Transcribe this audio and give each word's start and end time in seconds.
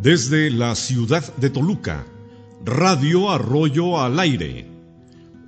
Desde 0.00 0.48
la 0.50 0.76
ciudad 0.76 1.34
de 1.38 1.50
Toluca, 1.50 2.06
Radio 2.64 3.30
Arroyo 3.30 4.00
al 4.00 4.20
aire. 4.20 4.64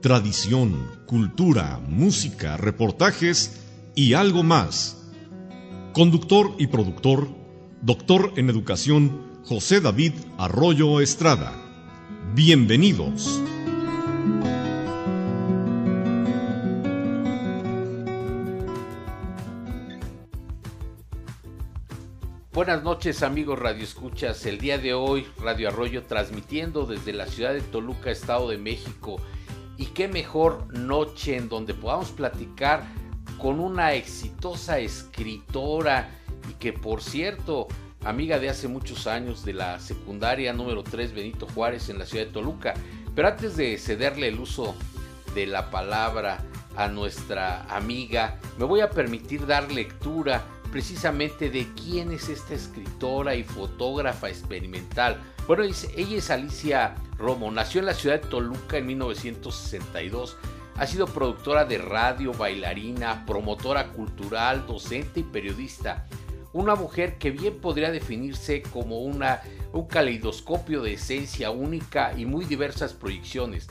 Tradición, 0.00 0.86
cultura, 1.06 1.80
música, 1.84 2.56
reportajes 2.56 3.60
y 3.96 4.14
algo 4.14 4.44
más. 4.44 5.10
Conductor 5.92 6.54
y 6.60 6.68
productor, 6.68 7.28
doctor 7.82 8.34
en 8.36 8.50
educación, 8.50 9.32
José 9.44 9.80
David 9.80 10.12
Arroyo 10.38 11.00
Estrada. 11.00 11.71
Bienvenidos. 12.34 13.42
Buenas 22.54 22.82
noches 22.82 23.22
amigos 23.22 23.58
Radio 23.58 23.84
Escuchas. 23.84 24.46
El 24.46 24.56
día 24.56 24.78
de 24.78 24.94
hoy 24.94 25.26
Radio 25.42 25.68
Arroyo 25.68 26.04
transmitiendo 26.04 26.86
desde 26.86 27.12
la 27.12 27.26
ciudad 27.26 27.52
de 27.52 27.60
Toluca, 27.60 28.10
Estado 28.10 28.48
de 28.48 28.56
México. 28.56 29.20
Y 29.76 29.86
qué 29.88 30.08
mejor 30.08 30.72
noche 30.72 31.36
en 31.36 31.50
donde 31.50 31.74
podamos 31.74 32.12
platicar 32.12 32.84
con 33.36 33.60
una 33.60 33.92
exitosa 33.92 34.78
escritora 34.78 36.08
y 36.50 36.54
que 36.54 36.72
por 36.72 37.02
cierto, 37.02 37.68
amiga 38.04 38.38
de 38.38 38.48
hace 38.48 38.68
muchos 38.68 39.06
años 39.06 39.44
de 39.44 39.52
la 39.52 39.78
secundaria 39.78 40.52
número 40.52 40.82
3 40.82 41.14
Benito 41.14 41.46
Juárez 41.54 41.88
en 41.88 41.98
la 41.98 42.06
ciudad 42.06 42.26
de 42.26 42.32
Toluca. 42.32 42.74
Pero 43.14 43.28
antes 43.28 43.56
de 43.56 43.78
cederle 43.78 44.28
el 44.28 44.40
uso 44.40 44.74
de 45.34 45.46
la 45.46 45.70
palabra 45.70 46.44
a 46.76 46.88
nuestra 46.88 47.62
amiga, 47.74 48.38
me 48.58 48.64
voy 48.64 48.80
a 48.80 48.90
permitir 48.90 49.46
dar 49.46 49.70
lectura 49.70 50.44
precisamente 50.70 51.50
de 51.50 51.68
quién 51.74 52.12
es 52.12 52.28
esta 52.30 52.54
escritora 52.54 53.34
y 53.34 53.44
fotógrafa 53.44 54.30
experimental. 54.30 55.20
Bueno, 55.46 55.64
ella 55.64 56.16
es 56.16 56.30
Alicia 56.30 56.94
Romo, 57.18 57.50
nació 57.50 57.80
en 57.80 57.86
la 57.86 57.94
ciudad 57.94 58.20
de 58.20 58.28
Toluca 58.28 58.78
en 58.78 58.86
1962. 58.86 60.38
Ha 60.76 60.86
sido 60.86 61.06
productora 61.06 61.66
de 61.66 61.76
radio, 61.76 62.32
bailarina, 62.32 63.26
promotora 63.26 63.88
cultural, 63.88 64.66
docente 64.66 65.20
y 65.20 65.24
periodista. 65.24 66.06
Una 66.52 66.74
mujer 66.74 67.18
que 67.18 67.30
bien 67.30 67.60
podría 67.60 67.90
definirse 67.90 68.62
como 68.62 69.00
una, 69.00 69.40
un 69.72 69.86
caleidoscopio 69.86 70.82
de 70.82 70.94
esencia 70.94 71.50
única 71.50 72.12
y 72.16 72.26
muy 72.26 72.44
diversas 72.44 72.92
proyecciones 72.92 73.68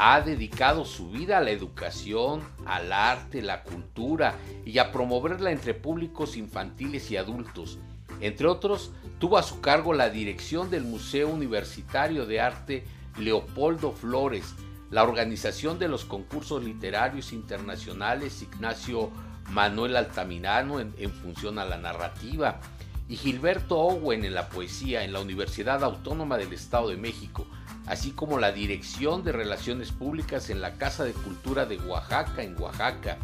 ha 0.00 0.20
dedicado 0.20 0.84
su 0.84 1.10
vida 1.10 1.38
a 1.38 1.40
la 1.40 1.50
educación, 1.50 2.40
al 2.64 2.92
arte, 2.92 3.42
la 3.42 3.64
cultura 3.64 4.36
y 4.64 4.78
a 4.78 4.92
promoverla 4.92 5.50
entre 5.50 5.74
públicos 5.74 6.36
infantiles 6.36 7.10
y 7.10 7.16
adultos. 7.16 7.78
Entre 8.20 8.46
otros, 8.46 8.92
tuvo 9.18 9.38
a 9.38 9.42
su 9.42 9.60
cargo 9.60 9.92
la 9.92 10.08
dirección 10.08 10.70
del 10.70 10.84
Museo 10.84 11.28
Universitario 11.28 12.26
de 12.26 12.40
Arte 12.40 12.84
Leopoldo 13.18 13.90
Flores, 13.90 14.54
la 14.90 15.02
organización 15.02 15.80
de 15.80 15.88
los 15.88 16.04
concursos 16.04 16.62
literarios 16.62 17.32
internacionales 17.32 18.40
Ignacio 18.40 19.10
Manuel 19.50 19.96
Altamirano 19.96 20.80
en, 20.80 21.10
función 21.10 21.58
a 21.58 21.64
la 21.64 21.78
narrativa 21.78 22.60
y 23.08 23.16
Gilberto 23.16 23.78
Owen 23.78 24.24
en 24.24 24.34
la 24.34 24.48
poesía 24.48 25.04
en 25.04 25.12
la 25.12 25.20
Universidad 25.20 25.82
Autónoma 25.82 26.36
del 26.36 26.52
Estado 26.52 26.88
de 26.88 26.96
México, 26.96 27.46
así 27.86 28.10
como 28.10 28.38
la 28.38 28.52
Dirección 28.52 29.24
de 29.24 29.32
Relaciones 29.32 29.92
Públicas 29.92 30.50
en 30.50 30.60
la 30.60 30.74
Casa 30.74 31.04
de 31.04 31.12
Cultura 31.12 31.64
de 31.64 31.78
Oaxaca, 31.78 32.42
en 32.42 32.60
Oaxaca. 32.60 33.16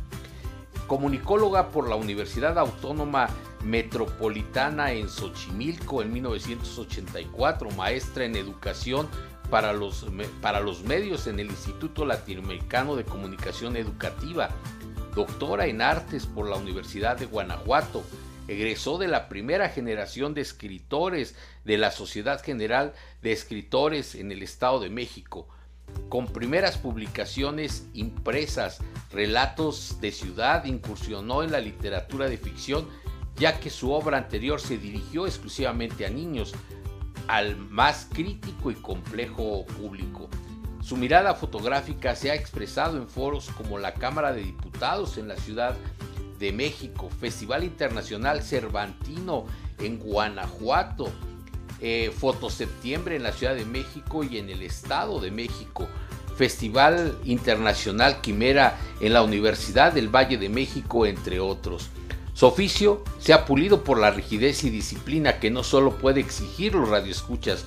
Comunicóloga 0.87 1.71
por 1.71 1.89
la 1.89 1.97
Universidad 1.97 2.59
Autónoma 2.59 3.29
Metropolitana 3.63 4.93
en 4.93 5.09
Xochimilco 5.09 6.03
en 6.03 6.13
1984, 6.13 7.71
maestra 7.71 8.25
en 8.25 8.37
educación 8.37 9.09
para 9.51 9.73
los, 9.73 10.07
para 10.41 10.61
los 10.61 10.83
medios 10.85 11.27
en 11.27 11.41
el 11.41 11.47
Instituto 11.47 12.05
Latinoamericano 12.05 12.97
de 12.97 13.05
Comunicación 13.05 13.77
Educativa, 13.77 14.51
doctora 15.15 15.67
en 15.67 15.83
artes 15.83 16.27
por 16.27 16.49
la 16.49 16.57
Universidad 16.57 17.17
de 17.17 17.27
Guanajuato, 17.27 18.05
egresó 18.49 18.99
de 18.99 19.09
la 19.09 19.29
primera 19.29 19.69
generación 19.69 20.35
de 20.35 20.43
escritores 20.43 21.35
de 21.65 21.79
la 21.79 21.91
Sociedad 21.91 22.43
General 22.43 22.93
de 23.23 23.33
Escritores 23.33 24.15
en 24.15 24.33
el 24.33 24.43
Estado 24.43 24.81
de 24.81 24.91
México, 24.91 25.49
con 26.09 26.27
primeras 26.27 26.77
publicaciones 26.79 27.87
impresas, 27.95 28.79
relatos 29.13 30.01
de 30.01 30.13
ciudad, 30.13 30.65
incursionó 30.65 31.43
en 31.43 31.53
la 31.53 31.61
literatura 31.61 32.29
de 32.29 32.39
ficción, 32.39 32.89
ya 33.37 33.59
que 33.61 33.71
su 33.71 33.93
obra 33.93 34.19
anterior 34.19 34.61
se 34.61 34.79
dirigió 34.79 35.27
exclusivamente 35.27 36.07
a 36.07 36.11
niños, 36.11 36.55
al 37.27 37.57
más 37.57 38.09
crítico 38.13 38.71
y 38.71 38.75
complejo 38.75 39.65
público. 39.67 40.29
Su 40.85 40.99
mirada 40.99 41.35
fotográfica 41.35 42.15
se 42.15 42.31
ha 42.31 42.35
expresado 42.35 42.99
en 42.99 43.09
foros 43.09 43.49
como 43.57 43.79
la 43.79 43.95
Cámara 43.95 44.35
de 44.35 44.43
Diputados 44.43 45.17
en 45.17 45.29
la 45.29 45.37
Ciudad 45.37 45.75
de 46.39 46.53
México, 46.53 47.09
Festival 47.09 47.65
Internacional 47.65 48.43
Cervantino 48.43 49.47
en 49.79 49.99
Guanajuato, 49.99 51.11
eh, 51.81 52.13
Foto 52.15 52.51
Septiembre 52.51 53.17
en 53.17 53.23
la 53.23 53.33
Ciudad 53.33 53.55
de 53.55 53.65
México 53.65 54.25
y 54.25 54.37
en 54.37 54.51
el 54.51 54.61
Estado 54.61 55.21
de 55.21 55.31
México, 55.31 55.89
Festival 56.37 57.17
Internacional 57.25 58.21
Quimera 58.21 58.77
en 59.01 59.15
la 59.15 59.23
Universidad 59.23 59.95
del 59.95 60.15
Valle 60.15 60.37
de 60.37 60.51
México, 60.51 61.07
entre 61.07 61.41
otros. 61.41 61.89
Su 62.35 62.45
oficio 62.45 63.03
se 63.19 63.33
ha 63.33 63.47
pulido 63.47 63.85
por 63.85 63.99
la 63.99 64.11
rigidez 64.11 64.65
y 64.65 64.69
disciplina 64.69 65.41
que 65.41 65.51
no 65.51 65.63
solo 65.63 65.97
puede 65.97 66.21
exigir 66.21 66.75
los 66.75 66.91
radioescuchas, 66.91 67.65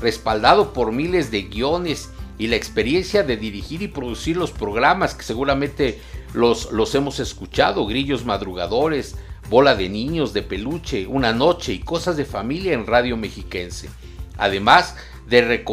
respaldado 0.00 0.72
por 0.72 0.92
miles 0.92 1.32
de 1.32 1.42
guiones 1.42 2.10
y 2.40 2.46
la 2.48 2.56
experiencia 2.56 3.22
de 3.22 3.36
dirigir 3.36 3.82
y 3.82 3.88
producir 3.88 4.34
los 4.34 4.50
programas 4.50 5.14
que 5.14 5.24
seguramente 5.24 6.00
los, 6.32 6.72
los 6.72 6.94
hemos 6.94 7.20
escuchado, 7.20 7.86
Grillos 7.86 8.24
Madrugadores, 8.24 9.16
Bola 9.50 9.76
de 9.76 9.90
Niños, 9.90 10.32
de 10.32 10.40
Peluche, 10.40 11.06
Una 11.06 11.34
Noche 11.34 11.74
y 11.74 11.80
Cosas 11.80 12.16
de 12.16 12.24
Familia 12.24 12.72
en 12.72 12.86
Radio 12.86 13.18
Mexiquense. 13.18 13.90
Además 14.38 14.96
de 15.26 15.66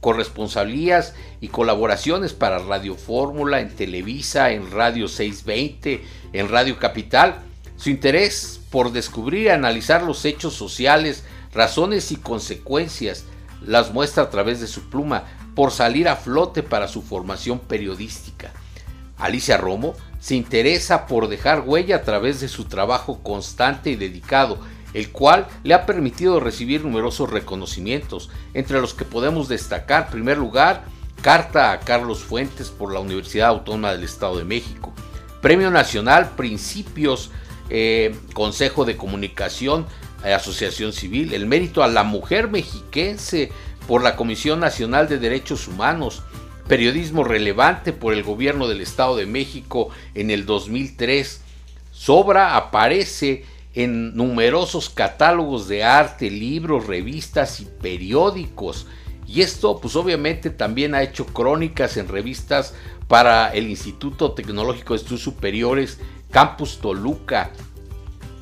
corresponsalías 0.00 1.14
y 1.42 1.48
colaboraciones 1.48 2.32
para 2.32 2.58
Radio 2.58 2.94
Fórmula, 2.94 3.60
en 3.60 3.76
Televisa, 3.76 4.50
en 4.50 4.70
Radio 4.70 5.08
620, 5.08 6.02
en 6.32 6.48
Radio 6.48 6.78
Capital, 6.78 7.42
su 7.76 7.90
interés 7.90 8.62
por 8.70 8.92
descubrir 8.92 9.42
y 9.42 9.48
analizar 9.50 10.02
los 10.02 10.24
hechos 10.24 10.54
sociales, 10.54 11.22
razones 11.52 12.12
y 12.12 12.16
consecuencias, 12.16 13.26
las 13.62 13.92
muestra 13.92 14.22
a 14.22 14.30
través 14.30 14.62
de 14.62 14.66
su 14.66 14.88
pluma, 14.88 15.24
por 15.54 15.70
salir 15.70 16.08
a 16.08 16.16
flote 16.16 16.62
para 16.62 16.88
su 16.88 17.02
formación 17.02 17.58
periodística. 17.58 18.52
Alicia 19.18 19.56
Romo 19.56 19.94
se 20.18 20.34
interesa 20.34 21.06
por 21.06 21.28
dejar 21.28 21.60
huella 21.66 21.96
a 21.96 22.02
través 22.02 22.40
de 22.40 22.48
su 22.48 22.64
trabajo 22.64 23.20
constante 23.22 23.90
y 23.90 23.96
dedicado, 23.96 24.58
el 24.92 25.10
cual 25.10 25.46
le 25.62 25.74
ha 25.74 25.86
permitido 25.86 26.40
recibir 26.40 26.84
numerosos 26.84 27.30
reconocimientos, 27.30 28.30
entre 28.54 28.80
los 28.80 28.94
que 28.94 29.04
podemos 29.04 29.48
destacar, 29.48 30.04
en 30.04 30.10
primer 30.10 30.38
lugar, 30.38 30.84
Carta 31.20 31.72
a 31.72 31.80
Carlos 31.80 32.22
Fuentes 32.22 32.68
por 32.68 32.92
la 32.92 33.00
Universidad 33.00 33.48
Autónoma 33.48 33.92
del 33.92 34.04
Estado 34.04 34.36
de 34.36 34.44
México, 34.44 34.92
Premio 35.40 35.70
Nacional 35.70 36.30
Principios, 36.36 37.30
eh, 37.70 38.14
Consejo 38.34 38.84
de 38.84 38.96
Comunicación, 38.96 39.86
eh, 40.22 40.34
Asociación 40.34 40.92
Civil, 40.92 41.32
el 41.32 41.46
mérito 41.46 41.82
a 41.82 41.88
la 41.88 42.02
mujer 42.02 42.48
mexiquense 42.48 43.52
por 43.86 44.02
la 44.02 44.16
Comisión 44.16 44.60
Nacional 44.60 45.08
de 45.08 45.18
Derechos 45.18 45.68
Humanos, 45.68 46.22
periodismo 46.68 47.24
relevante 47.24 47.92
por 47.92 48.14
el 48.14 48.22
gobierno 48.22 48.68
del 48.68 48.80
Estado 48.80 49.16
de 49.16 49.26
México 49.26 49.90
en 50.14 50.30
el 50.30 50.46
2003. 50.46 51.40
Sobra 51.90 52.56
aparece 52.56 53.44
en 53.74 54.16
numerosos 54.16 54.88
catálogos 54.88 55.68
de 55.68 55.84
arte, 55.84 56.30
libros, 56.30 56.86
revistas 56.86 57.60
y 57.60 57.66
periódicos. 57.66 58.86
Y 59.26 59.42
esto 59.42 59.80
pues 59.80 59.96
obviamente 59.96 60.50
también 60.50 60.94
ha 60.94 61.02
hecho 61.02 61.26
crónicas 61.26 61.96
en 61.96 62.08
revistas 62.08 62.74
para 63.08 63.52
el 63.52 63.68
Instituto 63.68 64.32
Tecnológico 64.32 64.94
de 64.94 65.00
Estudios 65.00 65.22
Superiores 65.22 65.98
Campus 66.30 66.78
Toluca. 66.78 67.50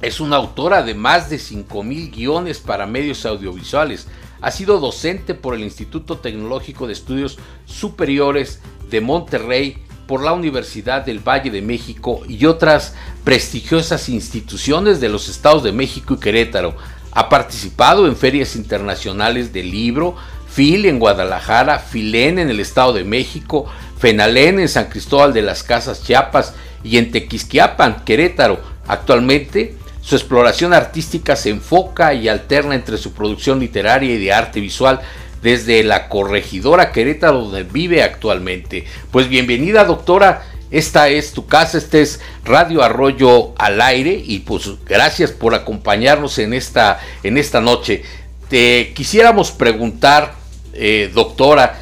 Es 0.01 0.21
una 0.21 0.37
autora 0.37 0.83
de 0.83 0.95
más 0.95 1.31
de 1.31 1.37
5.000 1.37 2.11
guiones 2.11 2.59
para 2.59 2.87
medios 2.87 3.25
audiovisuales, 3.25 4.09
ha 4.43 4.51
sido 4.51 4.81
docente 4.81 5.35
por 5.35 5.55
el 5.55 5.63
Instituto 5.63 6.19
Tecnológico 6.19 6.87
de 6.87 6.93
Estudios 6.93 7.39
Superiores 7.65 8.61
de 8.91 9.01
Monterrey, 9.01 9.79
por 10.07 10.23
la 10.23 10.33
Universidad 10.33 11.07
del 11.07 11.21
Valle 11.27 11.51
de 11.51 11.63
México 11.63 12.23
y 12.29 12.45
otras 12.45 12.95
prestigiosas 13.25 14.09
instituciones 14.09 15.01
de 15.01 15.09
los 15.09 15.29
estados 15.29 15.63
de 15.63 15.73
México 15.73 16.15
y 16.15 16.19
Querétaro. 16.19 16.75
Ha 17.13 17.29
participado 17.29 18.07
en 18.07 18.17
ferias 18.17 18.57
internacionales 18.57 19.53
de 19.53 19.63
libro, 19.63 20.17
FIL 20.49 20.87
en 20.87 20.99
Guadalajara, 20.99 21.79
FILEN 21.79 22.41
en 22.41 22.51
el 22.51 22.61
Estado 22.61 22.93
de 22.93 23.05
México, 23.05 23.67
FENALEN 23.99 24.61
en 24.61 24.69
San 24.69 24.87
Cristóbal 24.91 25.33
de 25.33 25.43
las 25.43 25.63
Casas, 25.63 26.03
Chiapas 26.03 26.55
y 26.83 26.99
en 26.99 27.11
Tequisquiapan, 27.11 28.05
Querétaro. 28.05 28.61
Actualmente, 28.87 29.77
su 30.03 30.17
exploración 30.17 30.75
artística 30.75 31.37
se 31.37 31.51
enfoca 31.51 32.13
y 32.13 32.29
alterna 32.29 32.75
entre 32.75 32.99
su 32.99 33.13
producción 33.13 33.61
literaria 33.61 34.13
y 34.13 34.19
de 34.19 34.33
arte 34.33 34.61
visual 34.61 35.01
desde 35.43 35.85
la 35.85 36.09
corregidora 36.09 36.91
Querétaro 36.91 37.43
donde 37.43 37.63
vive 37.63 38.03
actualmente. 38.03 38.85
Pues 39.13 39.29
bienvenida 39.29 39.85
doctora, 39.85 40.43
esta 40.73 41.09
es 41.09 41.33
tu 41.33 41.47
casa, 41.47 41.79
este 41.79 42.03
es 42.03 42.21
Radio 42.45 42.83
Arroyo 42.83 43.55
al 43.59 43.81
aire 43.81 44.21
y 44.25 44.41
pues 44.41 44.71
gracias 44.85 45.31
por 45.31 45.55
acompañarnos 45.55 46.39
en 46.39 46.53
esta, 46.53 46.99
en 47.23 47.39
esta 47.39 47.61
noche. 47.61 48.03
Te 48.49 48.93
quisiéramos 48.95 49.53
preguntar, 49.53 50.35
eh, 50.73 51.13
doctora, 51.15 51.79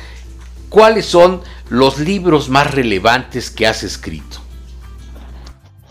¿cuáles 0.68 1.06
son 1.06 1.40
los 1.70 1.98
libros 1.98 2.50
más 2.50 2.70
relevantes 2.74 3.50
que 3.50 3.66
has 3.66 3.82
escrito? 3.82 4.39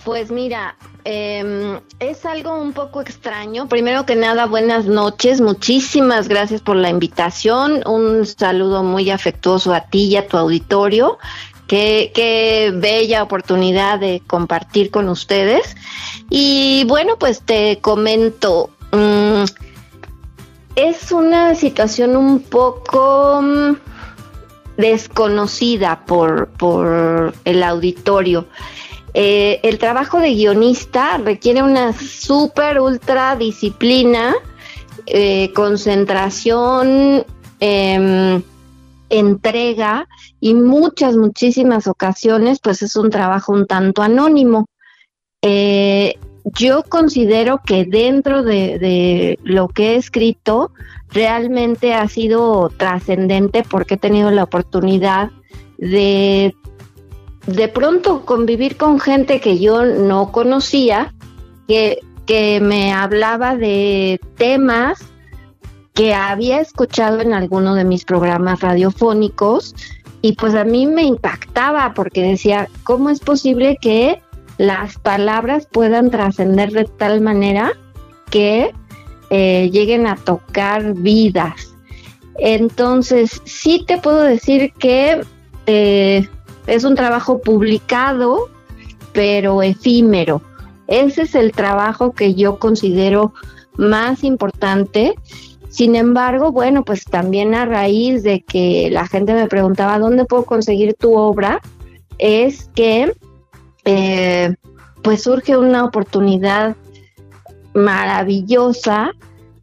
Pues 0.10 0.32
mira, 0.32 0.76
eh, 1.06 1.80
es 2.00 2.26
algo 2.26 2.60
un 2.60 2.74
poco 2.74 3.00
extraño. 3.00 3.70
Primero 3.70 4.08
que 4.08 4.16
nada, 4.16 4.48
buenas 4.48 4.86
noches. 4.88 5.40
Muchísimas 5.40 6.28
gracias 6.28 6.62
por 6.62 6.78
la 6.78 6.90
invitación. 6.90 7.84
Un 7.88 8.26
saludo 8.26 8.82
muy 8.82 9.12
afectuoso 9.12 9.72
a 9.72 9.82
ti 9.82 10.06
y 10.06 10.16
a 10.16 10.28
tu 10.28 10.36
auditorio. 10.38 11.20
Qué, 11.68 12.12
qué 12.16 12.74
bella 12.74 13.22
oportunidad 13.22 14.00
de 14.00 14.24
compartir 14.26 14.90
con 14.90 15.10
ustedes. 15.10 15.76
Y 16.32 16.86
bueno, 16.88 17.18
pues 17.20 17.44
te 17.44 17.78
comento. 17.80 18.72
Mm, 18.92 19.44
es 20.76 21.12
una 21.12 21.54
situación 21.54 22.18
un 22.18 22.40
poco 22.40 23.44
mm, 23.44 23.76
desconocida 24.76 26.04
por, 26.08 26.48
por 26.48 27.32
el 27.46 27.62
auditorio. 27.62 28.48
Eh, 29.14 29.60
el 29.64 29.80
trabajo 29.80 30.20
de 30.20 30.34
guionista 30.34 31.18
requiere 31.18 31.64
una 31.64 31.94
super 31.94 32.80
ultra 32.80 33.36
disciplina, 33.36 34.36
eh, 35.08 35.52
concentración, 35.54 37.26
em, 37.60 38.42
entrega 39.10 40.08
y 40.40 40.54
muchas, 40.54 41.16
muchísimas 41.16 41.88
ocasiones 41.88 42.60
pues 42.62 42.84
es 42.84 42.96
un 42.96 43.10
trabajo 43.10 43.52
un 43.54 43.66
tanto 43.66 44.02
anónimo. 44.02 44.68
Eh, 45.42 46.18
yo 46.44 46.84
considero 46.84 47.62
que 47.66 47.86
dentro 47.86 48.44
de, 48.44 49.40
lo 49.44 49.68
que 49.68 49.94
he 49.94 49.96
escrito 49.96 50.72
realmente 51.10 51.94
ha 51.94 52.08
sido 52.08 52.70
trascendente 52.70 53.64
porque 53.64 53.96
he 53.96 53.98
tenido 53.98 54.32
la 54.32 54.44
oportunidad 54.44 55.32
de 55.78 56.54
de 57.54 57.68
pronto 57.68 58.26
convivir 58.26 58.78
con 58.78 59.00
gente 59.00 59.40
que 59.40 59.60
yo 59.60 59.86
no 59.86 60.32
conocía, 60.32 61.14
que, 61.68 62.00
que 62.26 62.60
me 62.62 62.94
hablaba 62.94 63.56
de 63.56 64.20
temas 64.38 65.00
que 65.94 66.14
había 66.14 66.62
escuchado 66.62 67.20
en 67.20 67.34
alguno 67.34 67.76
de 67.76 67.84
mis 67.84 68.06
programas 68.06 68.62
radiofónicos 68.62 69.76
y 70.22 70.34
pues 70.34 70.56
a 70.56 70.64
mí 70.64 70.86
me 70.86 71.04
impactaba 71.04 71.94
porque 71.94 72.22
decía, 72.22 72.68
¿cómo 72.84 73.10
es 73.10 73.20
posible 73.20 73.78
que 73.82 74.22
las 74.58 74.98
palabras 74.98 75.68
puedan 75.72 76.10
trascender 76.12 76.72
de 76.72 76.86
tal 76.86 77.22
manera 77.22 77.72
que 78.30 78.74
eh, 79.30 79.70
lleguen 79.72 80.08
a 80.08 80.16
tocar 80.16 80.94
vidas? 80.94 81.76
Entonces, 82.38 83.42
sí 83.46 83.84
te 83.86 83.98
puedo 83.98 84.22
decir 84.22 84.74
que 84.78 85.22
eh, 85.66 86.28
es 86.70 86.84
un 86.84 86.96
trabajo 86.96 87.42
publicado, 87.42 88.50
pero 89.14 89.62
efímero. 89.64 90.42
Ese 90.88 91.24
es 91.24 91.36
el 91.36 91.52
trabajo 91.52 92.14
que 92.14 92.36
yo 92.36 92.60
considero 92.60 93.34
más 93.76 94.24
importante. 94.24 95.16
Sin 95.70 95.96
embargo, 95.96 96.52
bueno, 96.52 96.84
pues 96.84 97.06
también 97.06 97.54
a 97.54 97.66
raíz 97.66 98.24
de 98.24 98.42
que 98.42 98.90
la 98.92 99.08
gente 99.08 99.34
me 99.34 99.48
preguntaba 99.48 100.00
dónde 100.00 100.26
puedo 100.26 100.46
conseguir 100.46 100.96
tu 100.96 101.16
obra, 101.16 101.62
es 102.18 102.70
que 102.76 103.14
eh, 103.86 104.56
pues 105.02 105.24
surge 105.24 105.58
una 105.58 105.86
oportunidad 105.86 106.76
maravillosa 107.74 109.12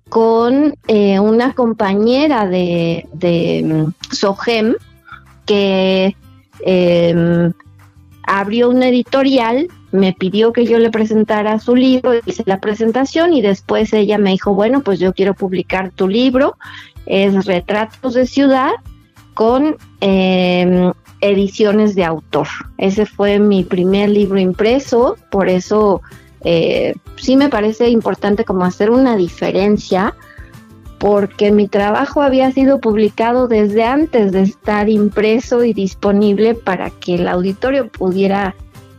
con 0.09 0.77
eh, 0.87 1.19
una 1.19 1.55
compañera 1.55 2.47
de, 2.47 3.07
de 3.13 3.63
mm, 3.65 4.15
SOGEM 4.15 4.77
que 5.45 6.17
eh, 6.65 7.51
abrió 8.27 8.69
una 8.69 8.89
editorial, 8.89 9.69
me 9.93 10.13
pidió 10.13 10.53
que 10.53 10.67
yo 10.67 10.79
le 10.79 10.91
presentara 10.91 11.59
su 11.59 11.75
libro, 11.75 12.13
hice 12.27 12.43
la 12.47 12.61
presentación 12.61 13.33
y 13.33 13.41
después 13.41 13.93
ella 13.93 14.19
me 14.19 14.31
dijo, 14.31 14.53
bueno, 14.53 14.83
pues 14.83 14.99
yo 14.99 15.15
quiero 15.15 15.35
publicar 15.35 15.93
tu 15.93 16.09
libro, 16.09 16.57
es 17.07 17.47
Retratos 17.47 18.15
de 18.15 18.27
Ciudad 18.27 18.73
con 19.35 19.77
em, 20.01 20.93
ediciones 21.21 21.95
de 21.95 22.05
autor. 22.05 22.49
Ese 22.79 23.07
fue 23.07 23.39
mi 23.39 23.63
primer 23.63 24.11
libro 24.11 24.39
impreso, 24.41 25.17
por 25.31 25.49
eso 25.49 26.03
eh, 26.43 26.95
sí 27.17 27.37
me 27.37 27.49
parece 27.49 27.89
importante 27.89 28.45
como 28.45 28.65
hacer 28.65 28.91
una 28.91 29.17
diferencia 29.17 30.15
porque 30.99 31.53
mi 31.53 31.69
trabajo 31.69 32.23
había 32.23 32.51
sido 32.53 32.81
publicado 32.81 33.49
desde 33.49 33.85
antes 33.85 34.33
de 34.33 34.43
estar 34.43 34.89
impreso 34.89 35.65
y 35.65 35.73
disponible 35.73 36.55
para 36.55 36.91
que 36.91 37.17
el 37.17 37.29
auditorio 37.29 37.89
pudiera 37.89 38.55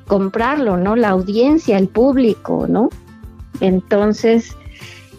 comprarlo, 0.06 0.78
¿no? 0.78 0.96
La 0.96 1.10
audiencia, 1.10 1.78
el 1.78 1.88
público, 1.88 2.66
¿no? 2.68 2.90
Entonces, 3.60 4.56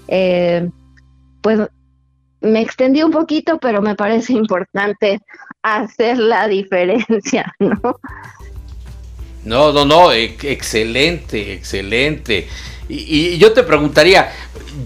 eh, 0.06 0.70
pues 1.42 1.60
me 2.40 2.60
extendí 2.60 3.02
un 3.02 3.10
poquito, 3.10 3.58
pero 3.58 3.82
me 3.82 3.96
parece 3.96 4.32
importante 4.32 5.20
hacer 5.62 6.19
la 6.19 6.46
diferencia, 6.46 7.52
¿no? 7.58 7.80
No, 9.44 9.72
no, 9.72 9.84
no, 9.84 10.12
excelente, 10.12 11.54
excelente. 11.54 12.48
Y, 12.88 13.37
yo 13.38 13.52
te 13.52 13.62
preguntaría, 13.62 14.32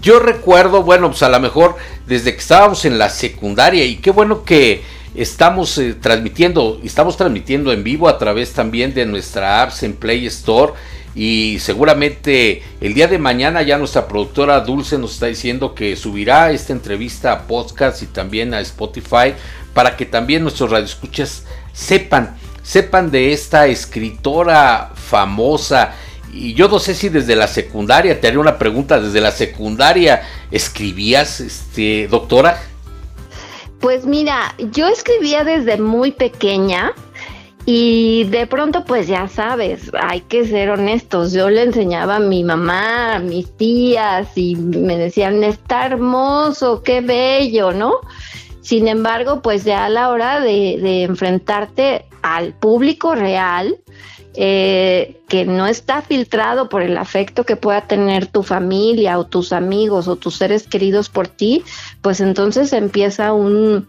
yo 0.01 0.19
recuerdo, 0.19 0.83
bueno, 0.83 1.09
pues 1.09 1.23
a 1.23 1.29
lo 1.29 1.39
mejor 1.39 1.75
desde 2.05 2.33
que 2.33 2.39
estábamos 2.39 2.85
en 2.85 2.97
la 2.97 3.09
secundaria, 3.09 3.85
y 3.85 3.97
qué 3.97 4.11
bueno 4.11 4.43
que 4.43 4.81
estamos 5.15 5.77
eh, 5.77 5.93
transmitiendo, 5.93 6.79
estamos 6.83 7.17
transmitiendo 7.17 7.71
en 7.71 7.83
vivo 7.83 8.09
a 8.09 8.17
través 8.17 8.53
también 8.53 8.93
de 8.93 9.05
nuestra 9.05 9.61
apps 9.61 9.83
en 9.83 9.93
Play 9.93 10.25
Store. 10.27 10.73
Y 11.15 11.59
seguramente 11.59 12.63
el 12.81 12.95
día 12.95 13.07
de 13.07 13.19
mañana 13.19 13.61
ya 13.61 13.77
nuestra 13.77 14.07
productora 14.07 14.61
Dulce 14.61 14.97
nos 14.97 15.13
está 15.13 15.27
diciendo 15.27 15.75
que 15.75 15.95
subirá 15.95 16.51
esta 16.51 16.73
entrevista 16.73 17.31
a 17.31 17.41
podcast 17.43 18.01
y 18.01 18.07
también 18.07 18.55
a 18.55 18.61
Spotify 18.61 19.35
para 19.75 19.95
que 19.95 20.07
también 20.07 20.41
nuestros 20.41 20.71
radioescuchas 20.71 21.45
sepan, 21.71 22.35
sepan 22.63 23.11
de 23.11 23.31
esta 23.31 23.67
escritora 23.67 24.91
famosa 24.95 25.93
y 26.33 26.53
yo 26.55 26.67
no 26.67 26.79
sé 26.79 26.95
si 26.95 27.09
desde 27.09 27.35
la 27.35 27.47
secundaria, 27.47 28.19
te 28.19 28.27
haré 28.27 28.37
una 28.37 28.57
pregunta, 28.57 28.99
desde 28.99 29.21
la 29.21 29.31
secundaria 29.31 30.23
escribías, 30.51 31.39
este, 31.39 32.07
doctora. 32.07 32.59
Pues 33.79 34.05
mira, 34.05 34.55
yo 34.71 34.87
escribía 34.87 35.43
desde 35.43 35.77
muy 35.77 36.11
pequeña 36.11 36.93
y 37.65 38.23
de 38.25 38.47
pronto 38.47 38.83
pues 38.83 39.07
ya 39.07 39.27
sabes, 39.27 39.91
hay 40.01 40.21
que 40.21 40.45
ser 40.47 40.69
honestos, 40.69 41.33
yo 41.33 41.49
le 41.49 41.63
enseñaba 41.63 42.15
a 42.15 42.19
mi 42.19 42.43
mamá, 42.43 43.15
a 43.15 43.19
mis 43.19 43.55
tías 43.55 44.29
y 44.35 44.55
me 44.55 44.97
decían, 44.97 45.43
está 45.43 45.85
hermoso, 45.85 46.81
qué 46.81 47.01
bello, 47.01 47.71
¿no? 47.71 47.99
Sin 48.61 48.87
embargo, 48.87 49.41
pues 49.41 49.65
ya 49.65 49.85
a 49.85 49.89
la 49.89 50.09
hora 50.09 50.39
de 50.39 51.03
enfrentarte 51.03 52.05
al 52.21 52.53
público 52.53 53.13
real, 53.13 53.77
eh, 54.35 55.21
que 55.27 55.45
no 55.45 55.67
está 55.67 56.01
filtrado 56.01 56.67
por 56.67 56.81
el 56.81 56.97
afecto 56.97 57.43
que 57.43 57.55
pueda 57.55 57.81
tener 57.81 58.25
tu 58.25 58.41
familia 58.41 59.19
o 59.19 59.27
tus 59.27 59.53
amigos 59.53 60.07
o 60.07 60.15
tus 60.15 60.37
seres 60.37 60.63
queridos 60.63 61.07
por 61.09 61.27
ti, 61.27 61.63
pues 62.01 62.19
entonces 62.19 62.73
empieza 62.73 63.31
un, 63.33 63.87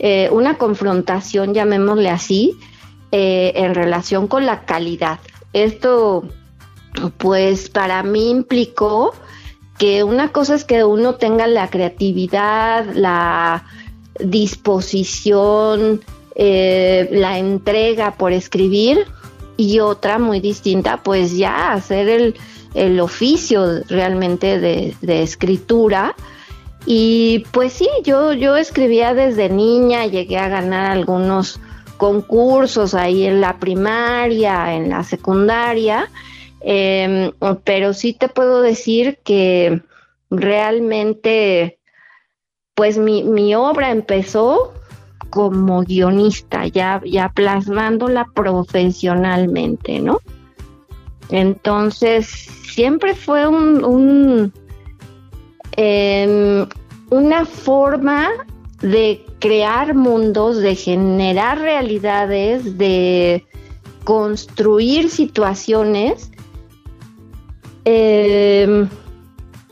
eh, 0.00 0.28
una 0.32 0.58
confrontación, 0.58 1.54
llamémosle 1.54 2.10
así, 2.10 2.58
eh, 3.12 3.52
en 3.54 3.76
relación 3.76 4.26
con 4.26 4.44
la 4.44 4.64
calidad. 4.64 5.20
Esto, 5.52 6.24
pues 7.18 7.70
para 7.70 8.02
mí 8.02 8.30
implicó 8.30 9.14
que 9.78 10.02
una 10.02 10.32
cosa 10.32 10.56
es 10.56 10.64
que 10.64 10.82
uno 10.82 11.14
tenga 11.14 11.46
la 11.46 11.70
creatividad, 11.70 12.86
la 12.92 13.64
disposición, 14.18 16.00
la 16.34 17.38
entrega 17.38 18.14
por 18.16 18.32
escribir, 18.32 19.06
y 19.56 19.80
otra 19.80 20.18
muy 20.18 20.40
distinta, 20.40 21.02
pues 21.02 21.36
ya 21.36 21.72
hacer 21.72 22.34
el, 22.74 23.00
oficio 23.00 23.82
realmente 23.88 24.58
de, 24.60 25.22
escritura. 25.22 26.14
Y 26.84 27.44
pues 27.50 27.72
sí, 27.72 27.88
yo, 28.04 28.32
yo 28.32 28.56
escribía 28.56 29.14
desde 29.14 29.48
niña, 29.48 30.06
llegué 30.06 30.38
a 30.38 30.48
ganar 30.48 30.90
algunos 30.90 31.58
concursos 31.96 32.94
ahí 32.94 33.24
en 33.24 33.40
la 33.40 33.58
primaria, 33.58 34.74
en 34.74 34.90
la 34.90 35.02
secundaria, 35.02 36.10
em, 36.60 37.32
pero 37.64 37.94
sí 37.94 38.12
te 38.12 38.28
puedo 38.28 38.60
decir 38.60 39.18
que 39.24 39.80
realmente, 40.30 41.78
pues 42.74 42.98
mi, 42.98 43.24
mi 43.24 43.54
obra 43.54 43.90
empezó 43.90 44.74
como 45.36 45.82
guionista, 45.82 46.66
ya, 46.66 47.02
ya 47.04 47.28
plasmándola 47.28 48.24
profesionalmente, 48.34 50.00
¿no? 50.00 50.18
Entonces, 51.28 52.26
siempre 52.26 53.14
fue 53.14 53.46
un, 53.46 54.50
em, 55.76 56.66
una 57.10 57.44
forma 57.44 58.30
de 58.80 59.26
crear 59.38 59.94
mundos, 59.94 60.56
de 60.56 60.74
generar 60.74 61.58
realidades, 61.58 62.78
de 62.78 63.44
construir 64.04 65.10
situaciones, 65.10 66.30
em, 67.84 68.88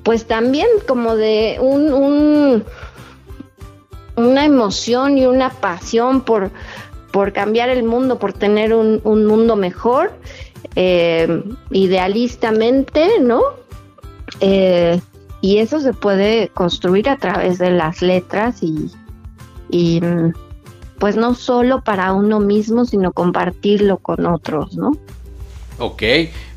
pues 0.03 0.27
también 0.27 0.67
como 0.87 1.17
de 1.17 1.57
un, 1.59 2.65
una 4.17 4.45
emoción 4.45 5.19
y 5.19 5.27
una 5.27 5.51
pasión 5.51 6.23
por, 6.23 6.51
por 7.13 7.33
cambiar 7.33 7.69
el 7.69 7.85
mundo, 7.85 8.19
por 8.19 8.33
tener 8.33 8.75
un, 8.75 9.01
un 9.05 9.27
mundo 9.27 9.57
mejor, 9.57 10.13
eh, 10.77 11.43
idealistamente, 11.71 13.21
¿no? 13.21 13.43
Eh, 14.41 15.01
y 15.41 15.59
eso 15.59 15.81
se 15.81 15.93
puede 15.93 16.49
construir 16.49 17.09
a 17.09 17.19
través 17.19 17.59
de 17.59 17.71
las 17.71 18.03
letras 18.03 18.63
y, 18.63 18.91
y 19.71 20.01
pues 20.99 21.17
no 21.17 21.35
solo 21.35 21.83
para 21.83 22.13
uno 22.13 22.41
mismo, 22.41 22.85
sino 22.85 23.13
compartirlo 23.13 23.99
con 23.99 24.27
otros, 24.27 24.77
¿no? 24.77 24.93
Ok, 25.79 26.03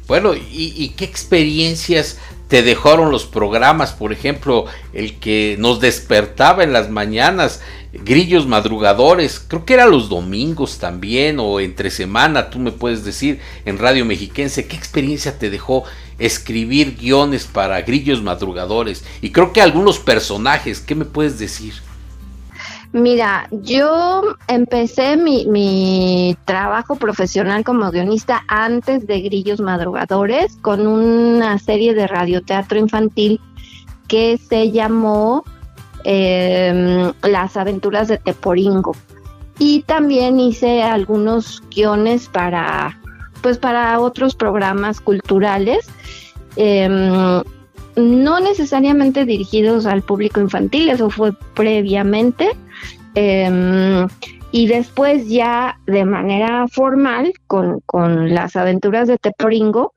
bueno, 0.08 0.34
¿y, 0.34 0.74
y 0.76 0.90
qué 0.90 1.04
experiencias 1.06 2.18
te 2.48 2.64
dejaron 2.64 3.12
los 3.12 3.26
programas, 3.26 3.92
por 3.92 4.14
ejemplo, 4.14 4.66
el 4.94 5.20
que 5.20 5.56
nos 5.60 5.80
despertaba 5.80 6.64
en 6.64 6.74
las 6.74 6.90
mañanas, 6.90 7.62
grillos 7.92 8.48
madrugadores, 8.48 9.40
creo 9.40 9.66
que 9.66 9.74
era 9.74 9.86
los 9.86 10.10
domingos 10.10 10.78
también 10.78 11.40
o 11.40 11.60
entre 11.60 11.90
semana, 11.90 12.50
tú 12.50 12.60
me 12.60 12.72
puedes 12.72 13.04
decir 13.04 13.40
en 13.66 13.78
Radio 13.78 14.06
Mexiquense, 14.06 14.68
¿qué 14.68 14.76
experiencia 14.76 15.38
te 15.38 15.50
dejó 15.50 15.84
escribir 16.20 16.96
guiones 16.98 17.46
para 17.46 17.82
grillos 17.82 18.22
madrugadores? 18.22 19.04
Y 19.22 19.32
creo 19.32 19.52
que 19.52 19.62
algunos 19.62 20.00
personajes, 20.00 20.80
¿qué 20.80 20.96
me 20.96 21.06
puedes 21.06 21.40
decir? 21.40 21.87
Mira, 22.94 23.48
yo 23.52 24.24
empecé 24.48 25.18
mi, 25.18 26.38
trabajo 26.46 26.96
profesional 26.96 27.64
como 27.64 27.92
guionista 27.92 28.44
antes 28.48 29.06
de 29.06 29.22
Grillos 29.22 29.60
Madrugadores 29.60 30.58
con 30.62 30.88
una 30.88 31.60
serie 31.60 31.94
de 31.94 32.08
radioteatro 32.08 32.80
infantil 32.80 33.42
que 34.08 34.38
se 34.38 34.72
llamó 34.72 35.44
em, 36.06 37.12
Las 37.24 37.58
aventuras 37.58 38.08
de 38.08 38.18
Teporingo. 38.18 38.96
Y 39.60 39.82
también 39.82 40.40
hice 40.40 40.84
algunos 40.84 41.62
guiones 41.70 42.30
para, 42.30 43.00
pues 43.42 43.58
para 43.58 44.00
otros 44.00 44.36
programas 44.36 45.02
culturales. 45.02 45.90
Em, 46.56 47.44
no 47.98 48.40
necesariamente 48.40 49.26
dirigidos 49.26 49.86
al 49.88 50.04
público 50.04 50.40
infantil, 50.40 50.90
eso 50.90 51.10
fue 51.10 51.34
previamente, 51.56 52.56
Em, 53.20 54.08
y 54.52 54.68
después 54.68 55.28
ya 55.28 55.80
de 55.88 56.06
manera 56.06 56.68
formal, 56.68 57.34
con, 57.48 57.82
las 58.32 58.56
aventuras 58.56 59.08
de 59.08 59.18
Teporingo, 59.18 59.96